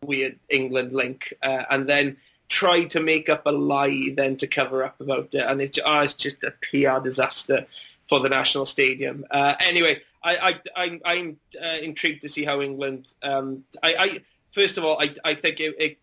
[0.02, 2.16] weird England link, uh, and then
[2.48, 6.00] tried to make up a lie then to cover up about it, and it's, oh,
[6.00, 7.66] it's just a PR disaster
[8.06, 9.24] for the national stadium.
[9.30, 13.08] Uh, anyway, I, I, I, am uh, intrigued to see how England.
[13.22, 14.20] Um, I, I,
[14.52, 15.98] first of all, I, I think it, it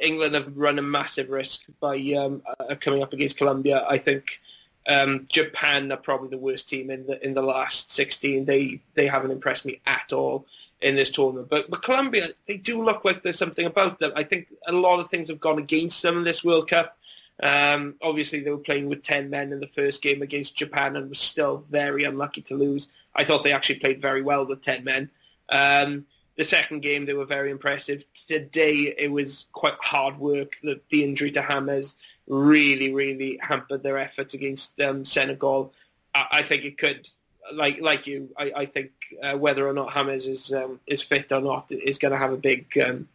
[0.00, 3.84] England have run a massive risk by um, uh, coming up against Colombia.
[3.88, 4.40] I think
[4.88, 8.44] um, Japan are probably the worst team in the in the last 16.
[8.44, 10.46] They they haven't impressed me at all
[10.80, 11.48] in this tournament.
[11.48, 14.12] But but Colombia, they do look like there's something about them.
[14.16, 16.96] I think a lot of things have gone against them in this World Cup.
[17.40, 21.08] Um, obviously, they were playing with 10 men in the first game against Japan and
[21.08, 22.88] were still very unlucky to lose.
[23.14, 25.10] I thought they actually played very well with 10 men.
[25.48, 26.06] Um,
[26.36, 28.04] the second game, they were very impressive.
[28.26, 30.56] Today, it was quite hard work.
[30.62, 31.96] The, the injury to James
[32.28, 35.72] really, really hampered their efforts against um, Senegal.
[36.14, 37.08] I, I, think it could,
[37.52, 38.90] like like you, I, I think
[39.22, 42.32] uh, whether or not James is um, is fit or not is going to have
[42.32, 43.08] a big um,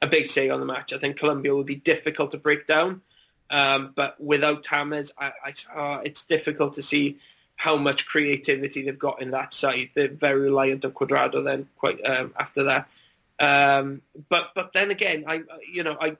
[0.00, 0.92] a big say on the match.
[0.92, 3.02] I think Colombia will be difficult to break down.
[3.50, 7.18] Um, but without James, I, I, uh, it's difficult to see
[7.56, 9.90] how much creativity they've got in that side.
[9.94, 12.88] They're very reliant on Cuadrado then quite um, after that.
[13.38, 16.16] Um, but but then again, I you know I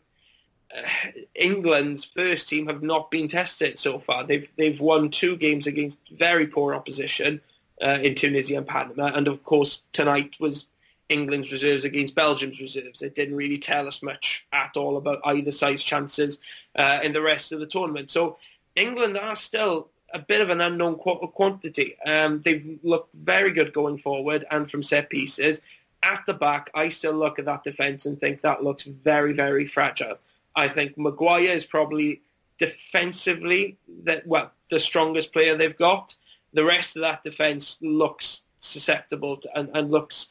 [1.35, 4.25] England's first team have not been tested so far.
[4.25, 7.41] They've they've won two games against very poor opposition
[7.83, 10.67] uh, in Tunisia and Panama, and of course tonight was
[11.09, 13.03] England's reserves against Belgium's reserves.
[13.03, 16.39] It didn't really tell us much at all about either side's chances
[16.77, 18.11] uh, in the rest of the tournament.
[18.11, 18.39] So
[18.75, 21.97] England are still a bit of an unknown quantity.
[22.07, 25.61] Um, they've looked very good going forward and from set pieces.
[26.03, 29.67] At the back, I still look at that defence and think that looks very, very
[29.67, 30.19] fragile.
[30.55, 32.23] I think Maguire is probably
[32.59, 36.15] defensively that well the strongest player they've got.
[36.53, 40.29] The rest of that defence looks susceptible to, and, and looks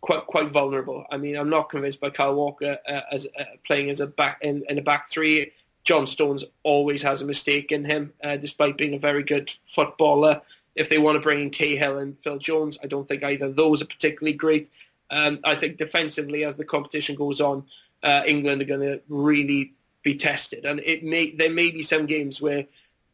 [0.00, 1.04] quite quite vulnerable.
[1.10, 4.38] I mean, I'm not convinced by Kyle Walker uh, as uh, playing as a back
[4.42, 5.52] in, in a back three.
[5.84, 10.42] John Stones always has a mistake in him, uh, despite being a very good footballer.
[10.74, 13.56] If they want to bring in Cahill and Phil Jones, I don't think either of
[13.56, 14.68] those are particularly great.
[15.10, 17.64] Um, I think defensively, as the competition goes on,
[18.02, 22.06] uh, England are going to really be tested, and it may there may be some
[22.06, 22.66] games where,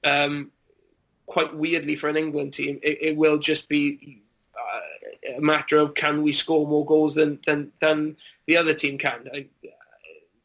[0.05, 0.51] um,
[1.26, 4.22] quite weirdly for an England team, it, it will just be
[4.55, 8.16] uh, a matter of can we score more goals than than, than
[8.47, 9.28] the other team can.
[9.33, 9.47] I,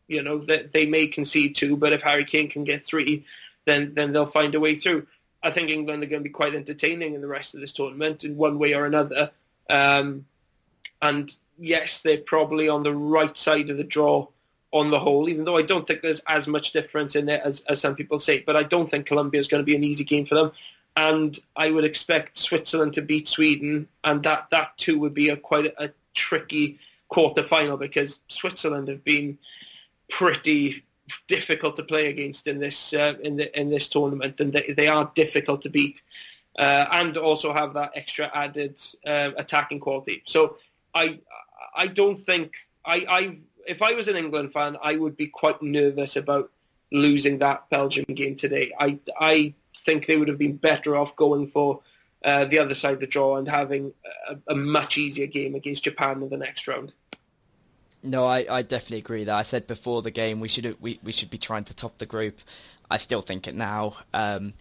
[0.07, 3.25] you know that they may concede two, but if Harry Kane can get three,
[3.65, 5.05] then then they'll find a way through.
[5.43, 8.23] I think England are going to be quite entertaining in the rest of this tournament
[8.23, 9.31] in one way or another.
[9.69, 10.25] Um,
[11.01, 14.27] and yes, they're probably on the right side of the draw
[14.71, 17.61] on the whole, even though I don't think there's as much difference in it as,
[17.69, 18.43] as some people say.
[18.45, 20.51] But I don't think Colombia is going to be an easy game for them
[20.97, 25.37] and I would expect Switzerland to beat Sweden, and that that too would be a
[25.37, 29.37] quite a, a tricky quarter final because Switzerland have been
[30.09, 30.83] pretty
[31.27, 34.87] difficult to play against in this uh, in the, in this tournament, and they, they
[34.87, 36.01] are difficult to beat,
[36.57, 38.75] uh, and also have that extra added
[39.05, 40.23] uh, attacking quality.
[40.25, 40.57] So
[40.97, 41.19] I
[41.75, 43.37] I don't think I, I
[43.67, 46.51] if I was an England fan, I would be quite nervous about
[46.91, 48.71] losing that Belgium game today.
[48.79, 51.81] I I think they would have been better off going for
[52.23, 53.93] uh, the other side of the draw and having
[54.27, 56.93] a, a, much easier game against Japan in the next round.
[58.01, 59.23] No, I, I definitely agree.
[59.23, 61.99] That I said before the game we should we, we should be trying to top
[61.99, 62.39] the group.
[62.89, 63.97] I still think it now.
[64.13, 64.53] Um,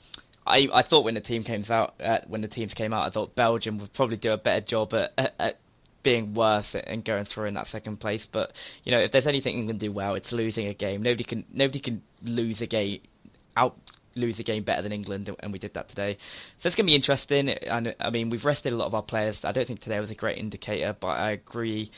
[0.46, 3.10] I I thought when the team came out uh, when the teams came out, I
[3.10, 5.58] thought Belgium would probably do a better job at, at, at
[6.06, 8.28] being worse and going through in that second place.
[8.30, 8.52] But
[8.84, 11.02] you know, if there's anything England can do well, it's losing a game.
[11.02, 13.00] Nobody can nobody can lose a game
[13.56, 13.76] out
[14.14, 16.16] lose a game better than England, and we did that today.
[16.58, 17.50] So it's going to be interesting.
[17.50, 19.44] And I mean, we've rested a lot of our players.
[19.44, 21.90] I don't think today was a great indicator, but I agree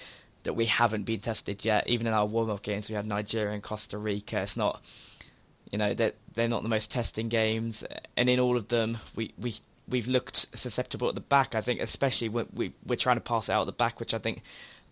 [0.45, 1.87] that we haven't been tested yet.
[1.87, 4.41] Even in our warm-up games, we had Nigeria and Costa Rica.
[4.41, 4.83] It's not,
[5.71, 7.85] you know, they're, they're not the most testing games,
[8.17, 9.57] and in all of them, we we
[9.89, 11.55] we've looked susceptible at the back.
[11.55, 14.15] I think, especially when we we're trying to pass it out at the back, which
[14.15, 14.43] I think.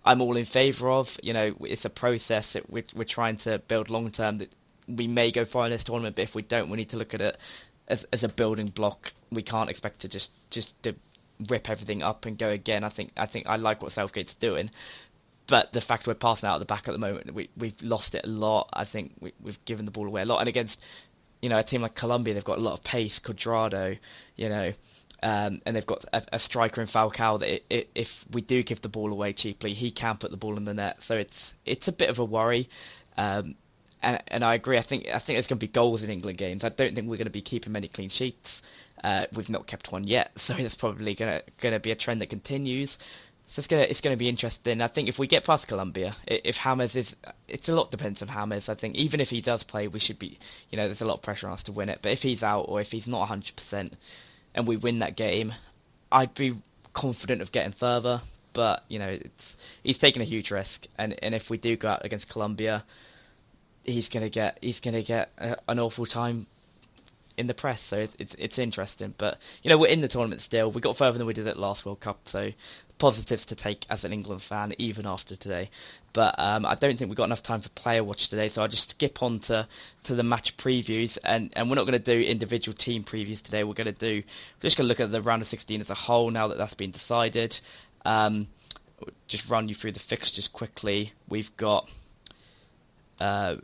[0.08, 1.18] I'm all in favour of.
[1.20, 4.38] You know, it's a process that we're, we're trying to build long term.
[4.38, 4.52] That
[4.86, 7.12] we may go far in this tournament, but if we don't, we need to look
[7.12, 7.36] at it
[7.88, 9.12] as as a building block.
[9.30, 10.94] We can't expect to just just to
[11.48, 12.84] rip everything up and go again.
[12.84, 14.70] I think I think I like what Southgate's doing,
[15.46, 18.14] but the fact we're passing out at the back at the moment, we we've lost
[18.14, 18.68] it a lot.
[18.72, 20.80] I think we, we've given the ball away a lot, and against
[21.42, 23.18] you know a team like Colombia, they've got a lot of pace.
[23.18, 23.98] Cuadrado,
[24.36, 24.72] you know.
[25.22, 28.62] Um, and they've got a, a, striker in Falcao that it, it, if we do
[28.62, 31.02] give the ball away cheaply, he can put the ball in the net.
[31.02, 32.68] So it's it's a bit of a worry.
[33.16, 33.54] Um,
[34.02, 34.78] and, and I agree.
[34.78, 36.62] I think I think there's going to be goals in England games.
[36.64, 38.62] I don't think we're going to be keeping many clean sheets.
[39.02, 41.96] Uh, we've not kept one yet, so it's probably going to going to be a
[41.96, 42.98] trend that continues.
[43.56, 44.82] So it's to it's to be interesting.
[44.82, 47.16] I think if we get past Colombia, if James is,
[47.48, 48.68] it's a lot depends on James.
[48.68, 50.38] I think even if he does play, we should be,
[50.68, 52.00] you know, there's a lot of pressure on us to win it.
[52.02, 53.94] But if he's out or if he's not 100 percent,
[54.54, 55.54] and we win that game,
[56.12, 56.60] I'd be
[56.92, 58.20] confident of getting further.
[58.52, 61.88] But you know, it's he's taking a huge risk, and and if we do go
[61.88, 62.84] out against Colombia,
[63.84, 66.46] he's gonna get he's gonna get a, an awful time
[67.36, 67.82] in the press.
[67.82, 69.14] So it's, it's it's interesting.
[69.16, 70.70] But you know we're in the tournament still.
[70.70, 72.28] We got further than we did at last World Cup.
[72.28, 72.52] So
[72.98, 75.70] positives to take as an England fan even after today.
[76.12, 78.68] But um, I don't think we've got enough time for player watch today, so I'll
[78.68, 79.68] just skip on to,
[80.04, 81.18] to the match previews.
[81.22, 83.64] And, and we're not going to do individual team previews today.
[83.64, 85.90] We're going to do we're just going to look at the round of 16 as
[85.90, 87.60] a whole now that that's been decided.
[88.04, 88.48] Um,
[89.26, 91.12] just run you through the fixtures quickly.
[91.28, 91.88] We've got
[93.20, 93.56] uh,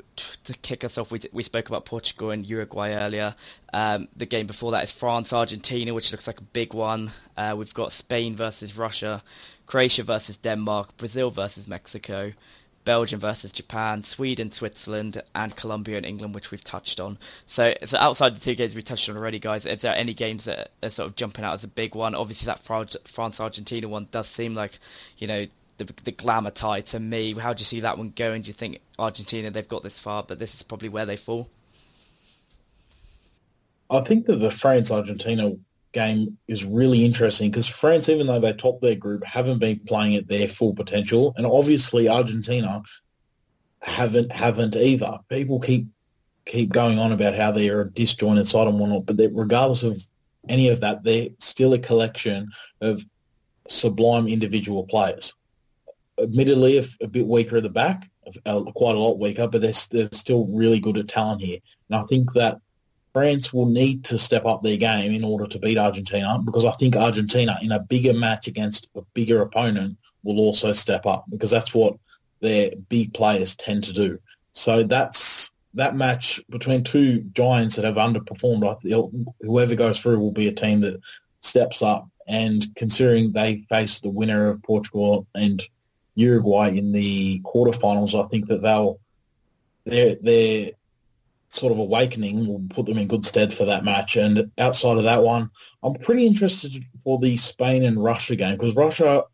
[0.44, 3.34] to kick us off, we, we spoke about Portugal and Uruguay earlier.
[3.72, 7.12] Um, the game before that is France Argentina, which looks like a big one.
[7.36, 9.22] Uh, we've got Spain versus Russia,
[9.66, 12.32] Croatia versus Denmark, Brazil versus Mexico,
[12.84, 17.18] Belgium versus Japan, Sweden, Switzerland, and Colombia and England, which we've touched on.
[17.46, 20.44] So, so outside the two games we touched on already, guys, is there any games
[20.44, 22.14] that are sort of jumping out as a big one?
[22.14, 24.78] Obviously, that France Argentina one does seem like,
[25.18, 25.46] you know,
[25.84, 27.34] the, the glamour tie to me.
[27.34, 28.42] How do you see that one going?
[28.42, 31.48] Do you think Argentina they've got this far, but this is probably where they fall?
[33.90, 35.52] I think that the France Argentina
[35.92, 40.16] game is really interesting because France, even though they top their group, haven't been playing
[40.16, 42.82] at their full potential, and obviously Argentina
[43.80, 45.18] haven't haven't either.
[45.28, 45.86] People keep
[46.44, 50.06] keep going on about how they're a disjointed side and whatnot, but regardless of
[50.48, 53.04] any of that, they're still a collection of
[53.68, 55.34] sublime individual players.
[56.22, 58.08] Admittedly, a, a bit weaker at the back,
[58.46, 61.58] uh, quite a lot weaker, but they're, they're still really good at talent here.
[61.90, 62.58] And I think that
[63.12, 66.72] France will need to step up their game in order to beat Argentina because I
[66.72, 71.50] think Argentina in a bigger match against a bigger opponent will also step up because
[71.50, 71.96] that's what
[72.40, 74.18] their big players tend to do.
[74.52, 79.24] So that's that match between two giants that have underperformed.
[79.40, 81.00] Whoever goes through will be a team that
[81.40, 82.08] steps up.
[82.28, 85.62] And considering they face the winner of Portugal and
[86.14, 89.00] Uruguay in the quarterfinals, I think that they'll
[89.84, 90.70] they're they're
[91.48, 94.16] sort of awakening will put them in good stead for that match.
[94.16, 95.50] And outside of that one,
[95.82, 99.24] I'm pretty interested for the Spain and Russia game because Russia,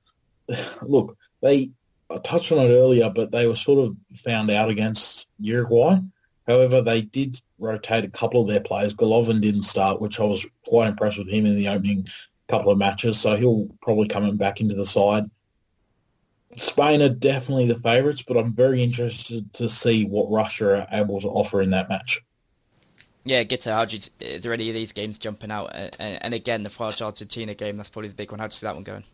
[0.82, 1.70] look, they
[2.10, 5.98] I touched on it earlier, but they were sort of found out against Uruguay.
[6.46, 8.94] However, they did rotate a couple of their players.
[8.94, 12.08] Golovin didn't start, which I was quite impressed with him in the opening
[12.48, 15.30] couple of matches, so he'll probably come back into the side.
[16.56, 21.20] Spain are definitely the favourites, but I'm very interested to see what Russia are able
[21.20, 22.22] to offer in that match.
[23.24, 25.70] Yeah, Guto, how do you, is there any of these games jumping out?
[25.74, 28.40] And, and again, the France Argentina game, that's probably the big one.
[28.40, 29.04] How do you see that one going?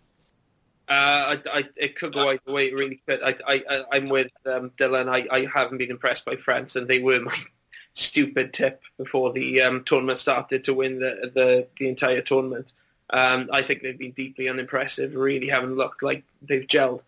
[0.87, 3.03] Uh, I, I, it could go either way, really.
[3.07, 5.09] But I, I, I'm with um, Dylan.
[5.09, 7.37] I, I haven't been impressed by France, and they were my
[7.95, 12.73] stupid tip before the um, tournament started to win the the, the entire tournament.
[13.11, 15.15] Um, I think they've been deeply unimpressive.
[15.15, 17.01] Really haven't looked like they've gelled.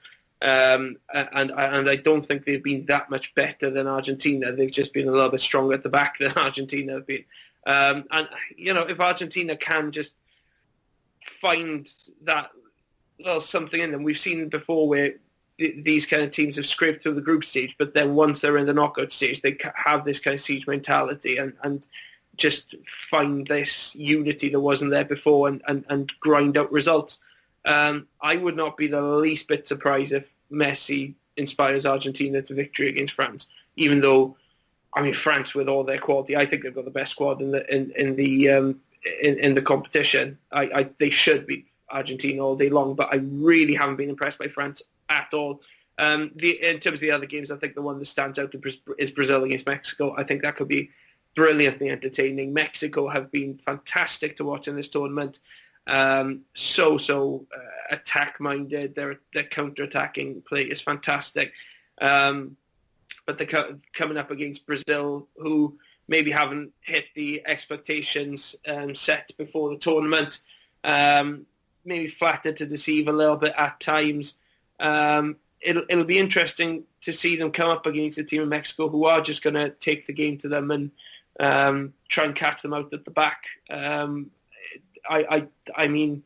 [0.43, 4.53] Um, and and I don't think they've been that much better than Argentina.
[4.53, 7.25] They've just been a little bit stronger at the back than Argentina have been.
[7.67, 10.15] Um, and you know, if Argentina can just
[11.41, 11.89] find
[12.25, 12.51] that
[13.19, 15.15] little something in them, we've seen before where
[15.59, 18.59] th- these kind of teams have scraped through the group stage, but then once they're
[18.59, 21.87] in the knockout stage, they have this kind of siege mentality and and
[22.37, 27.19] just find this unity that wasn't there before and, and, and grind out results.
[27.67, 32.89] Um, I would not be the least bit surprised if Messi inspires Argentina to victory
[32.89, 34.37] against France, even though,
[34.95, 37.51] I mean, France with all their quality, I think they've got the best squad in
[37.51, 38.81] the in, in the um,
[39.23, 40.39] in, in the competition.
[40.53, 44.39] I, I they should beat Argentina all day long, but I really haven't been impressed
[44.39, 45.61] by France at all.
[45.99, 48.55] Um, the, in terms of the other games, I think the one that stands out
[48.99, 50.15] is Brazil against Mexico.
[50.17, 50.91] I think that could be
[51.35, 52.53] brilliantly entertaining.
[52.53, 55.41] Mexico have been fantastic to watch in this tournament.
[55.87, 58.95] Um, so so uh, attack minded.
[58.95, 61.53] Their their counter attacking play is fantastic.
[62.01, 62.57] Um,
[63.25, 65.77] but they're coming up against Brazil, who
[66.09, 70.41] maybe haven't hit the expectations um, set before the tournament.
[70.85, 71.47] Um,
[71.85, 74.35] maybe flattered to deceive a little bit at times.
[74.81, 78.89] Um, it'll it'll be interesting to see them come up against a team in Mexico
[78.89, 80.91] who are just going to take the game to them and
[81.41, 83.45] um, try and catch them out at the back.
[83.71, 84.31] Um,
[85.09, 85.49] I, I,
[85.85, 86.23] I mean,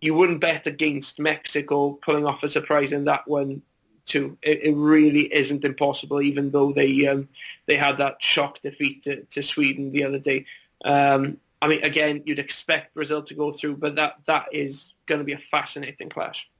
[0.00, 3.62] you wouldn't bet against Mexico pulling off a surprise in that one
[4.06, 4.36] too.
[4.42, 7.28] It, it really isn't impossible, even though they um,
[7.66, 10.46] they had that shock defeat to, to Sweden the other day.
[10.84, 15.20] Um, I mean, again, you'd expect Brazil to go through, but that that is going
[15.20, 16.50] to be a fascinating clash.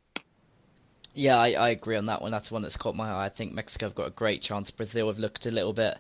[1.13, 2.33] Yeah, I, I agree on that one.
[2.33, 3.27] That's one that's caught my eye.
[3.27, 4.71] I think Mexico have got a great chance.
[4.71, 5.99] Brazil have looked a little bit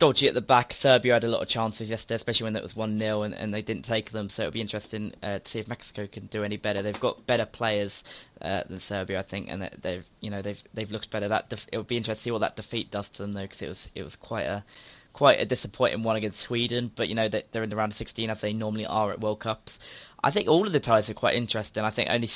[0.00, 0.72] dodgy at the back.
[0.72, 3.62] Serbia had a lot of chances yesterday, especially when it was 1-0 and, and they
[3.62, 4.28] didn't take them.
[4.28, 6.82] So it'll be interesting uh, to see if Mexico can do any better.
[6.82, 8.02] They've got better players
[8.40, 11.28] uh, than Serbia, I think, and they've you know they've they've looked better.
[11.28, 13.42] That def- it would be interesting to see what that defeat does to them though,
[13.42, 14.64] because it was it was quite a
[15.12, 16.90] quite a disappointing one against Sweden.
[16.96, 19.40] But you know they're in the round of 16 as they normally are at World
[19.40, 19.78] Cups.
[20.24, 21.84] I think all of the ties are quite interesting.
[21.84, 22.30] I think only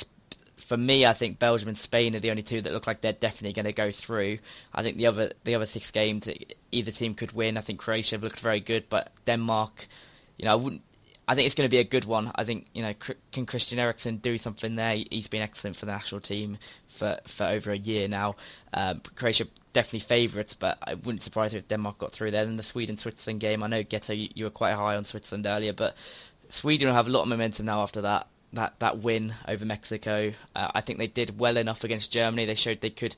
[0.65, 3.13] for me, I think Belgium and Spain are the only two that look like they're
[3.13, 4.39] definitely going to go through.
[4.73, 6.27] I think the other the other six games,
[6.71, 7.57] either team could win.
[7.57, 9.87] I think Croatia looked very good, but Denmark,
[10.37, 10.81] you know, I wouldn't.
[11.27, 12.31] I think it's going to be a good one.
[12.35, 12.93] I think you know,
[13.31, 14.95] can Christian Eriksen do something there?
[15.11, 16.57] He's been excellent for the national team
[16.87, 18.35] for for over a year now.
[18.73, 22.45] Um, Croatia definitely favourites, but I wouldn't surprise if Denmark got through there.
[22.45, 25.45] Then the Sweden Switzerland game, I know Guto, you, you were quite high on Switzerland
[25.45, 25.95] earlier, but
[26.49, 30.33] Sweden will have a lot of momentum now after that that that win over Mexico.
[30.55, 32.45] Uh, I think they did well enough against Germany.
[32.45, 33.15] They showed they could,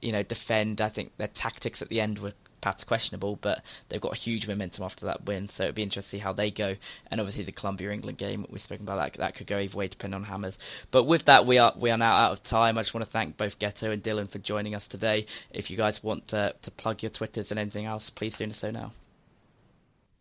[0.00, 0.80] you know, defend.
[0.80, 4.46] I think their tactics at the end were perhaps questionable, but they've got a huge
[4.46, 5.48] momentum after that win.
[5.48, 6.76] So it'd be interesting to see how they go.
[7.10, 9.88] And obviously the Colombia England game we've spoken about that that could go either way
[9.88, 10.58] depending on James.
[10.90, 12.78] But with that, we are we are now out of time.
[12.78, 15.26] I just want to thank both Guto and Dylan for joining us today.
[15.50, 18.70] If you guys want to to plug your Twitters and anything else, please do so
[18.70, 18.92] now.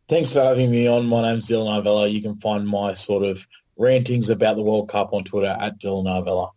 [0.10, 1.06] Thanks for having me on.
[1.06, 2.12] My name's Dylan Arvela.
[2.12, 3.46] You can find my sort of
[3.78, 6.52] rantings about the World Cup on Twitter at Dylan Arvela.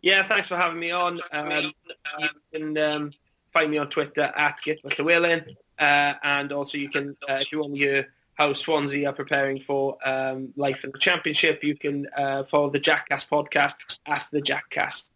[0.00, 1.20] Yeah, thanks for having me on.
[1.32, 1.72] Um,
[2.18, 3.12] you can um,
[3.52, 7.74] find me on Twitter at GutoLlewlyn, uh, and also you can, uh, if you want
[7.74, 12.44] to hear how Swansea are preparing for um, life in the Championship, you can uh,
[12.44, 15.10] follow the Jackass podcast at the Jackcast.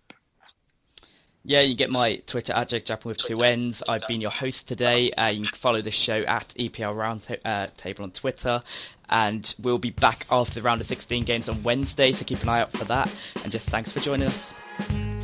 [1.44, 3.82] Yeah, you get my Twitter at Jake Jackmann with two N's.
[3.88, 5.10] I've been your host today.
[5.12, 8.60] Uh, you can follow this show at EPL Roundtable uh, on Twitter.
[9.12, 12.48] And we'll be back after the round of 16 games on Wednesday, so keep an
[12.48, 13.14] eye out for that.
[13.44, 15.21] And just thanks for joining us.